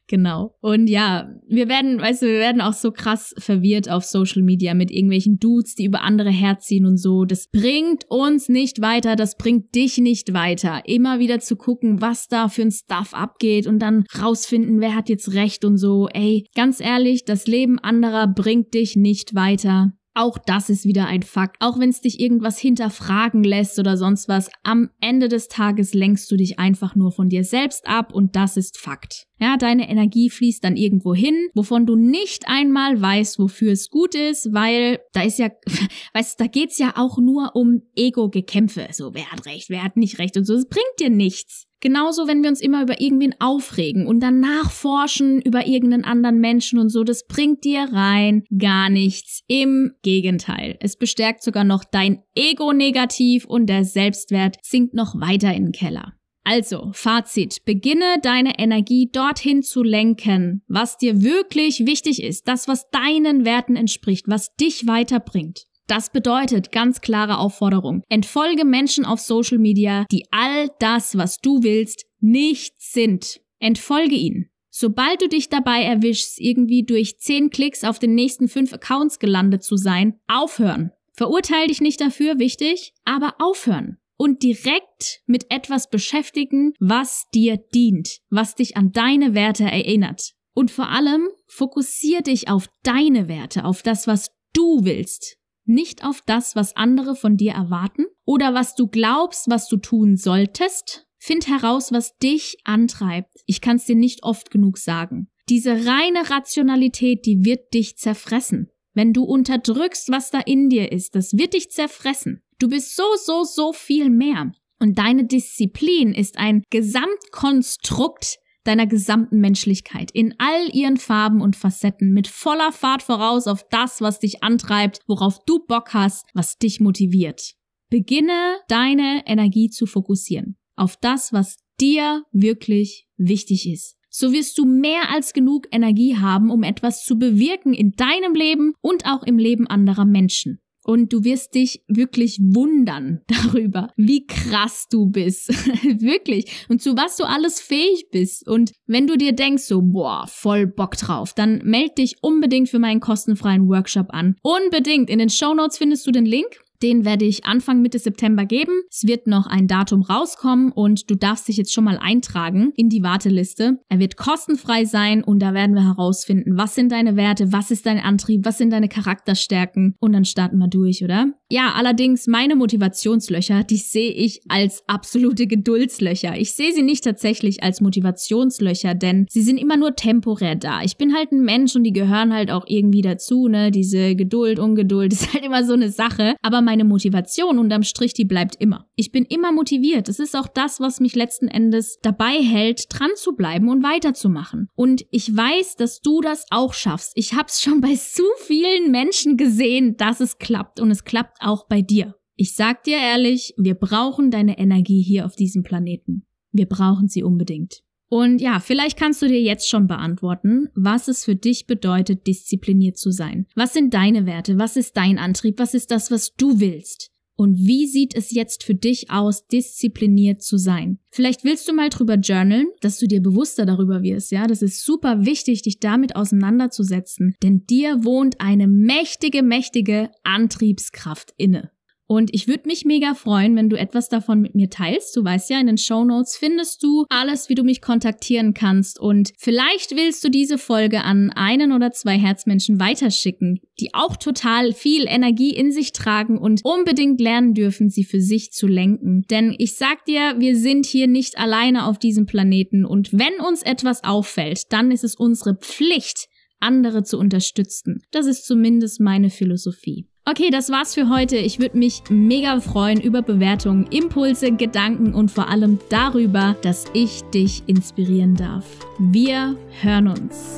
Genau. 0.07 0.55
Und 0.61 0.87
ja, 0.87 1.31
wir 1.47 1.67
werden, 1.67 1.99
weißt 1.99 2.21
du, 2.21 2.27
wir 2.27 2.39
werden 2.39 2.61
auch 2.61 2.73
so 2.73 2.91
krass 2.91 3.33
verwirrt 3.39 3.89
auf 3.89 4.05
Social 4.05 4.43
Media 4.43 4.75
mit 4.75 4.91
irgendwelchen 4.91 5.39
Dudes, 5.39 5.73
die 5.73 5.85
über 5.85 6.01
andere 6.01 6.29
herziehen 6.29 6.85
und 6.85 6.97
so. 6.97 7.25
Das 7.25 7.47
bringt 7.47 8.05
uns 8.09 8.47
nicht 8.47 8.81
weiter, 8.81 9.15
das 9.15 9.35
bringt 9.35 9.73
dich 9.73 9.97
nicht 9.97 10.33
weiter. 10.33 10.83
Immer 10.85 11.19
wieder 11.19 11.39
zu 11.39 11.55
gucken, 11.55 12.01
was 12.01 12.27
da 12.27 12.49
für 12.49 12.61
ein 12.61 12.71
Stuff 12.71 13.13
abgeht 13.13 13.65
und 13.65 13.79
dann 13.79 14.05
rausfinden, 14.21 14.79
wer 14.79 14.95
hat 14.95 15.09
jetzt 15.09 15.33
recht 15.33 15.65
und 15.65 15.77
so. 15.77 16.07
Ey, 16.13 16.45
ganz 16.53 16.79
ehrlich, 16.81 17.25
das 17.25 17.47
Leben 17.47 17.79
anderer 17.79 18.27
bringt 18.27 18.75
dich 18.75 18.95
nicht 18.95 19.33
weiter. 19.33 19.93
Auch 20.17 20.37
das 20.37 20.69
ist 20.69 20.85
wieder 20.85 21.07
ein 21.07 21.23
Fakt. 21.23 21.57
Auch 21.59 21.77
wenn 21.77 21.89
es 21.89 21.99
dich 21.99 22.21
irgendwas 22.21 22.57
hinterfragen 22.57 23.43
lässt 23.43 23.77
oder 23.79 23.97
sonst 23.97 24.29
was, 24.29 24.49
am 24.63 24.89
Ende 25.01 25.27
des 25.27 25.49
Tages 25.49 25.93
lenkst 25.93 26.31
du 26.31 26.37
dich 26.37 26.57
einfach 26.57 26.95
nur 26.95 27.11
von 27.11 27.27
dir 27.27 27.43
selbst 27.43 27.85
ab 27.85 28.13
und 28.13 28.37
das 28.37 28.55
ist 28.55 28.77
Fakt. 28.77 29.27
Ja, 29.41 29.57
deine 29.57 29.89
Energie 29.89 30.29
fließt 30.29 30.63
dann 30.63 30.77
irgendwo 30.77 31.13
hin, 31.13 31.35
wovon 31.53 31.85
du 31.85 31.97
nicht 31.97 32.47
einmal 32.47 33.01
weißt, 33.01 33.37
wofür 33.39 33.73
es 33.73 33.89
gut 33.89 34.15
ist, 34.15 34.53
weil 34.53 35.01
da 35.11 35.23
ist 35.23 35.37
ja, 35.37 35.49
weißt 36.13 36.39
da 36.39 36.47
geht's 36.47 36.77
ja 36.77 36.93
auch 36.95 37.17
nur 37.17 37.53
um 37.53 37.81
Ego-Gekämpfe. 37.95 38.87
So, 38.93 39.13
wer 39.13 39.29
hat 39.29 39.45
recht, 39.45 39.69
wer 39.69 39.83
hat 39.83 39.97
nicht 39.97 40.17
recht 40.17 40.37
und 40.37 40.45
so. 40.45 40.53
Es 40.53 40.69
bringt 40.69 40.85
dir 41.01 41.09
nichts. 41.09 41.64
Genauso, 41.81 42.27
wenn 42.27 42.41
wir 42.41 42.49
uns 42.49 42.61
immer 42.61 42.81
über 42.81 42.99
irgendwen 42.99 43.35
aufregen 43.39 44.07
und 44.07 44.19
dann 44.21 44.39
nachforschen 44.39 45.41
über 45.41 45.67
irgendeinen 45.67 46.05
anderen 46.05 46.39
Menschen 46.39 46.79
und 46.79 46.89
so, 46.89 47.03
das 47.03 47.27
bringt 47.27 47.63
dir 47.63 47.89
rein 47.91 48.43
gar 48.57 48.89
nichts. 48.89 49.41
Im 49.47 49.91
Gegenteil. 50.01 50.77
Es 50.79 50.97
bestärkt 50.97 51.43
sogar 51.43 51.63
noch 51.63 51.83
dein 51.83 52.23
Ego 52.33 52.73
negativ 52.73 53.45
und 53.45 53.67
der 53.67 53.83
Selbstwert 53.85 54.57
sinkt 54.63 54.93
noch 54.93 55.19
weiter 55.19 55.53
in 55.53 55.65
den 55.65 55.71
Keller. 55.71 56.13
Also, 56.47 56.91
Fazit. 56.93 57.65
Beginne 57.65 58.19
deine 58.21 58.59
Energie 58.59 59.09
dorthin 59.11 59.63
zu 59.63 59.81
lenken, 59.81 60.61
was 60.67 60.97
dir 60.97 61.23
wirklich 61.23 61.87
wichtig 61.87 62.21
ist, 62.21 62.47
das, 62.47 62.67
was 62.67 62.89
deinen 62.91 63.45
Werten 63.45 63.75
entspricht, 63.75 64.27
was 64.27 64.55
dich 64.55 64.85
weiterbringt. 64.85 65.65
Das 65.87 66.09
bedeutet 66.09 66.71
ganz 66.71 67.01
klare 67.01 67.37
Aufforderung. 67.37 68.01
Entfolge 68.09 68.65
Menschen 68.65 69.05
auf 69.05 69.19
Social 69.19 69.59
Media, 69.59 70.05
die 70.11 70.25
all 70.31 70.69
das, 70.79 71.15
was 71.15 71.37
du 71.37 71.61
willst, 71.61 72.05
nicht 72.19 72.73
sind. 72.79 73.39
Entfolge 73.59 74.15
ihnen. 74.15 74.49
Sobald 74.71 75.21
du 75.21 75.29
dich 75.29 75.49
dabei 75.49 75.83
erwischst, 75.83 76.41
irgendwie 76.41 76.83
durch 76.83 77.19
zehn 77.19 77.49
Klicks 77.49 77.83
auf 77.83 77.99
den 77.99 78.15
nächsten 78.15 78.47
fünf 78.47 78.73
Accounts 78.73 79.19
gelandet 79.19 79.63
zu 79.63 79.77
sein, 79.77 80.19
aufhören. 80.27 80.91
Verurteil 81.13 81.67
dich 81.67 81.81
nicht 81.81 82.01
dafür, 82.01 82.39
wichtig, 82.39 82.93
aber 83.05 83.35
aufhören. 83.39 83.97
Und 84.17 84.43
direkt 84.43 85.21
mit 85.27 85.51
etwas 85.51 85.89
beschäftigen, 85.89 86.73
was 86.79 87.25
dir 87.33 87.57
dient, 87.57 88.19
was 88.29 88.55
dich 88.55 88.75
an 88.75 88.91
deine 88.91 89.33
Werte 89.33 89.65
erinnert. 89.65 90.33
Und 90.53 90.71
vor 90.71 90.89
allem 90.89 91.27
fokussier 91.47 92.21
dich 92.21 92.49
auf 92.49 92.67
deine 92.83 93.27
Werte, 93.27 93.65
auf 93.65 93.81
das, 93.83 94.07
was 94.07 94.31
du 94.53 94.83
willst 94.83 95.37
nicht 95.65 96.03
auf 96.03 96.21
das, 96.25 96.55
was 96.55 96.75
andere 96.75 97.15
von 97.15 97.37
dir 97.37 97.53
erwarten 97.53 98.05
oder 98.25 98.53
was 98.53 98.75
du 98.75 98.87
glaubst, 98.87 99.49
was 99.49 99.67
du 99.67 99.77
tun 99.77 100.17
solltest. 100.17 101.07
Find 101.17 101.47
heraus, 101.47 101.91
was 101.91 102.17
dich 102.17 102.57
antreibt. 102.63 103.33
Ich 103.45 103.61
kann 103.61 103.77
es 103.77 103.85
dir 103.85 103.95
nicht 103.95 104.23
oft 104.23 104.51
genug 104.51 104.77
sagen. 104.77 105.29
Diese 105.49 105.71
reine 105.85 106.29
Rationalität, 106.29 107.25
die 107.25 107.45
wird 107.45 107.73
dich 107.73 107.97
zerfressen. 107.97 108.69
Wenn 108.93 109.13
du 109.13 109.23
unterdrückst, 109.23 110.09
was 110.09 110.31
da 110.31 110.39
in 110.39 110.69
dir 110.69 110.91
ist, 110.91 111.15
das 111.15 111.33
wird 111.33 111.53
dich 111.53 111.69
zerfressen. 111.69 112.41
Du 112.59 112.69
bist 112.69 112.95
so, 112.95 113.03
so, 113.17 113.43
so 113.43 113.73
viel 113.73 114.09
mehr. 114.09 114.51
Und 114.79 114.97
deine 114.97 115.25
Disziplin 115.25 116.13
ist 116.13 116.37
ein 116.37 116.63
Gesamtkonstrukt 116.69 118.37
deiner 118.65 118.87
gesamten 118.87 119.39
Menschlichkeit 119.39 120.11
in 120.11 120.35
all 120.37 120.69
ihren 120.73 120.97
Farben 120.97 121.41
und 121.41 121.55
Facetten 121.55 122.11
mit 122.11 122.27
voller 122.27 122.71
Fahrt 122.71 123.03
voraus 123.03 123.47
auf 123.47 123.65
das, 123.69 124.01
was 124.01 124.19
dich 124.19 124.43
antreibt, 124.43 124.99
worauf 125.07 125.39
du 125.45 125.65
Bock 125.65 125.93
hast, 125.93 126.27
was 126.33 126.57
dich 126.57 126.79
motiviert. 126.79 127.53
Beginne 127.89 128.57
deine 128.67 129.23
Energie 129.25 129.69
zu 129.69 129.85
fokussieren 129.85 130.57
auf 130.75 130.97
das, 130.97 131.33
was 131.33 131.57
dir 131.79 132.23
wirklich 132.31 133.07
wichtig 133.17 133.69
ist. 133.69 133.97
So 134.09 134.31
wirst 134.31 134.57
du 134.57 134.65
mehr 134.65 135.09
als 135.13 135.33
genug 135.33 135.67
Energie 135.71 136.17
haben, 136.17 136.49
um 136.49 136.63
etwas 136.63 137.03
zu 137.03 137.17
bewirken 137.17 137.73
in 137.73 137.91
deinem 137.91 138.33
Leben 138.33 138.73
und 138.81 139.05
auch 139.05 139.23
im 139.23 139.37
Leben 139.37 139.67
anderer 139.67 140.05
Menschen. 140.05 140.61
Und 140.85 141.11
du 141.11 141.23
wirst 141.23 141.55
dich 141.55 141.83
wirklich 141.87 142.39
wundern 142.39 143.21
darüber, 143.27 143.91
wie 143.97 144.27
krass 144.27 144.85
du 144.89 145.07
bist. 145.07 145.49
wirklich. 145.99 146.65
Und 146.69 146.81
zu 146.81 146.95
was 146.95 147.17
du 147.17 147.23
alles 147.23 147.59
fähig 147.59 148.09
bist. 148.11 148.47
Und 148.47 148.71
wenn 148.85 149.07
du 149.07 149.17
dir 149.17 149.33
denkst, 149.33 149.63
so, 149.63 149.81
boah, 149.81 150.25
voll 150.27 150.67
Bock 150.67 150.95
drauf, 150.95 151.33
dann 151.33 151.61
meld 151.63 151.97
dich 151.97 152.17
unbedingt 152.21 152.69
für 152.69 152.77
meinen 152.77 152.99
kostenfreien 152.99 153.67
Workshop 153.67 154.07
an. 154.09 154.35
Unbedingt. 154.43 155.09
In 155.09 155.17
den 155.17 155.29
Show 155.29 155.55
Notes 155.55 155.79
findest 155.79 156.05
du 156.05 156.11
den 156.11 156.25
Link. 156.25 156.64
Den 156.85 157.03
werde 157.03 157.25
ich 157.25 157.45
Anfang 157.45 157.81
Mitte 157.81 157.97
September 157.97 158.45
geben. 158.45 158.71
Es 158.91 159.07
wird 159.07 159.25
noch 159.25 159.47
ein 159.47 159.67
Datum 159.67 160.03
rauskommen 160.03 160.71
und 160.71 161.09
du 161.09 161.15
darfst 161.15 161.47
dich 161.47 161.57
jetzt 161.57 161.73
schon 161.73 161.83
mal 161.83 161.97
eintragen 161.97 162.73
in 162.75 162.89
die 162.89 163.01
Warteliste. 163.01 163.79
Er 163.89 163.97
wird 163.97 164.17
kostenfrei 164.17 164.85
sein 164.85 165.23
und 165.23 165.39
da 165.39 165.55
werden 165.55 165.73
wir 165.73 165.83
herausfinden, 165.83 166.59
was 166.59 166.75
sind 166.75 166.91
deine 166.91 167.15
Werte, 167.15 167.51
was 167.51 167.71
ist 167.71 167.87
dein 167.87 167.97
Antrieb, 167.97 168.45
was 168.45 168.59
sind 168.59 168.69
deine 168.69 168.87
Charakterstärken 168.87 169.95
und 169.99 170.13
dann 170.13 170.25
starten 170.25 170.59
wir 170.59 170.67
durch, 170.67 171.03
oder? 171.03 171.33
Ja, 171.49 171.73
allerdings 171.75 172.27
meine 172.27 172.55
Motivationslöcher, 172.55 173.63
die 173.63 173.77
sehe 173.77 174.11
ich 174.11 174.41
als 174.47 174.83
absolute 174.87 175.47
Geduldslöcher. 175.47 176.37
Ich 176.37 176.53
sehe 176.53 176.71
sie 176.71 176.83
nicht 176.83 177.03
tatsächlich 177.03 177.63
als 177.63 177.81
Motivationslöcher, 177.81 178.93
denn 178.93 179.25
sie 179.29 179.41
sind 179.41 179.57
immer 179.57 179.77
nur 179.77 179.95
temporär 179.95 180.55
da. 180.55 180.83
Ich 180.83 180.97
bin 180.97 181.15
halt 181.15 181.31
ein 181.31 181.41
Mensch 181.41 181.75
und 181.75 181.83
die 181.83 181.93
gehören 181.93 182.31
halt 182.31 182.51
auch 182.51 182.65
irgendwie 182.67 183.01
dazu, 183.01 183.47
ne? 183.47 183.71
Diese 183.71 184.15
Geduld, 184.15 184.59
Ungeduld 184.59 185.13
ist 185.13 185.33
halt 185.33 185.43
immer 185.43 185.63
so 185.63 185.73
eine 185.73 185.89
Sache. 185.89 186.35
Aber 186.43 186.61
meine 186.75 186.83
Motivation 186.83 187.57
unterm 187.57 187.83
Strich, 187.83 188.13
die 188.13 188.25
bleibt 188.25 188.57
immer. 188.59 188.89
Ich 188.97 189.13
bin 189.13 189.23
immer 189.23 189.53
motiviert. 189.53 190.09
Das 190.09 190.19
ist 190.19 190.35
auch 190.35 190.47
das, 190.47 190.81
was 190.81 190.99
mich 190.99 191.15
letzten 191.15 191.47
Endes 191.47 191.99
dabei 192.01 192.33
hält, 192.41 192.87
dran 192.89 193.11
zu 193.15 193.33
bleiben 193.33 193.69
und 193.69 193.81
weiterzumachen. 193.81 194.67
Und 194.75 195.05
ich 195.09 195.33
weiß, 195.33 195.77
dass 195.77 196.01
du 196.01 196.19
das 196.19 196.43
auch 196.49 196.73
schaffst. 196.73 197.13
Ich 197.15 197.33
hab's 197.33 197.61
schon 197.61 197.79
bei 197.79 197.95
zu 197.95 198.23
vielen 198.39 198.91
Menschen 198.91 199.37
gesehen, 199.37 199.95
dass 199.95 200.19
es 200.19 200.37
klappt 200.37 200.81
und 200.81 200.91
es 200.91 201.05
klappt 201.05 201.37
auch 201.39 201.65
bei 201.69 201.81
dir. 201.81 202.15
Ich 202.35 202.55
sag 202.55 202.83
dir 202.83 202.97
ehrlich, 202.97 203.53
wir 203.55 203.75
brauchen 203.75 204.29
deine 204.29 204.57
Energie 204.57 205.01
hier 205.01 205.25
auf 205.25 205.37
diesem 205.37 205.63
Planeten. 205.63 206.25
Wir 206.51 206.67
brauchen 206.67 207.07
sie 207.07 207.23
unbedingt. 207.23 207.83
Und 208.07 208.39
ja, 208.39 208.59
vielleicht 208.59 208.97
kannst 208.97 209.21
du 209.21 209.27
dir 209.27 209.41
jetzt 209.41 209.67
schon 209.67 209.87
beantworten, 209.87 210.69
was 210.75 211.07
es 211.07 211.25
für 211.25 211.35
dich 211.35 211.65
bedeutet, 211.65 212.27
diszipliniert 212.27 212.97
zu 212.97 213.11
sein. 213.11 213.47
Was 213.55 213.73
sind 213.73 213.93
deine 213.93 214.25
Werte? 214.25 214.57
Was 214.57 214.77
ist 214.77 214.95
dein 214.95 215.17
Antrieb? 215.17 215.59
Was 215.59 215.73
ist 215.73 215.91
das, 215.91 216.11
was 216.11 216.33
du 216.33 216.59
willst? 216.59 217.11
Und 217.37 217.57
wie 217.57 217.85
sieht 217.85 218.15
es 218.15 218.31
jetzt 218.31 218.63
für 218.63 218.75
dich 218.75 219.11
aus, 219.11 219.45
diszipliniert 219.47 220.41
zu 220.41 220.57
sein? 220.57 220.99
Vielleicht 221.11 221.43
willst 221.43 221.67
du 221.67 221.73
mal 221.73 221.89
drüber 221.89 222.15
journalen, 222.15 222.67
dass 222.79 222.97
du 222.97 223.07
dir 223.07 223.21
bewusster 223.21 223.65
darüber 223.65 224.03
wirst, 224.03 224.31
ja? 224.31 224.47
Das 224.47 224.61
ist 224.61 224.85
super 224.85 225.25
wichtig, 225.25 225.61
dich 225.61 225.79
damit 225.79 226.15
auseinanderzusetzen, 226.15 227.35
denn 227.43 227.65
dir 227.65 228.05
wohnt 228.05 228.39
eine 228.39 228.67
mächtige, 228.67 229.43
mächtige 229.43 230.11
Antriebskraft 230.23 231.33
inne. 231.35 231.71
Und 232.07 232.33
ich 232.33 232.47
würde 232.47 232.67
mich 232.67 232.85
mega 232.85 233.15
freuen, 233.15 233.55
wenn 233.55 233.69
du 233.69 233.77
etwas 233.77 234.09
davon 234.09 234.39
mit 234.39 234.53
mir 234.53 234.69
teilst. 234.69 235.15
Du 235.15 235.23
weißt 235.23 235.49
ja, 235.49 235.59
in 235.59 235.67
den 235.67 235.77
Show 235.77 236.03
Notes 236.03 236.37
findest 236.37 236.83
du 236.83 237.05
alles, 237.09 237.49
wie 237.49 237.55
du 237.55 237.63
mich 237.63 237.81
kontaktieren 237.81 238.53
kannst. 238.53 238.99
Und 238.99 239.33
vielleicht 239.37 239.95
willst 239.95 240.23
du 240.23 240.29
diese 240.29 240.59
Folge 240.59 241.03
an 241.03 241.31
einen 241.31 241.71
oder 241.71 241.91
zwei 241.91 242.17
Herzmenschen 242.17 242.79
weiterschicken, 242.79 243.59
die 243.79 243.93
auch 243.93 244.17
total 244.17 244.73
viel 244.73 245.05
Energie 245.07 245.55
in 245.55 245.71
sich 245.71 245.93
tragen 245.93 246.37
und 246.37 246.61
unbedingt 246.63 247.19
lernen 247.19 247.55
dürfen, 247.55 247.89
sie 247.89 248.03
für 248.03 248.21
sich 248.21 248.51
zu 248.51 248.67
lenken. 248.67 249.23
Denn 249.31 249.55
ich 249.57 249.75
sag 249.75 250.05
dir, 250.05 250.35
wir 250.37 250.55
sind 250.55 250.85
hier 250.85 251.07
nicht 251.07 251.39
alleine 251.39 251.87
auf 251.87 251.97
diesem 251.97 252.27
Planeten. 252.27 252.85
Und 252.85 253.13
wenn 253.13 253.39
uns 253.47 253.63
etwas 253.63 254.03
auffällt, 254.03 254.71
dann 254.71 254.91
ist 254.91 255.03
es 255.03 255.15
unsere 255.15 255.55
Pflicht, 255.55 256.27
andere 256.59 257.03
zu 257.03 257.17
unterstützen. 257.17 258.03
Das 258.11 258.27
ist 258.27 258.45
zumindest 258.45 258.99
meine 258.99 259.29
Philosophie. 259.29 260.07
Okay, 260.27 260.49
das 260.49 260.71
war's 260.71 260.95
für 260.95 261.07
heute. 261.07 261.37
Ich 261.37 261.59
würde 261.59 261.77
mich 261.77 262.01
mega 262.09 262.59
freuen 262.59 262.99
über 262.99 263.21
Bewertungen, 263.21 263.85
Impulse, 263.91 264.51
Gedanken 264.53 265.13
und 265.13 265.29
vor 265.29 265.49
allem 265.49 265.77
darüber, 265.89 266.55
dass 266.63 266.85
ich 266.93 267.21
dich 267.25 267.61
inspirieren 267.67 268.33
darf. 268.33 268.65
Wir 268.97 269.55
hören 269.83 270.07
uns. 270.07 270.57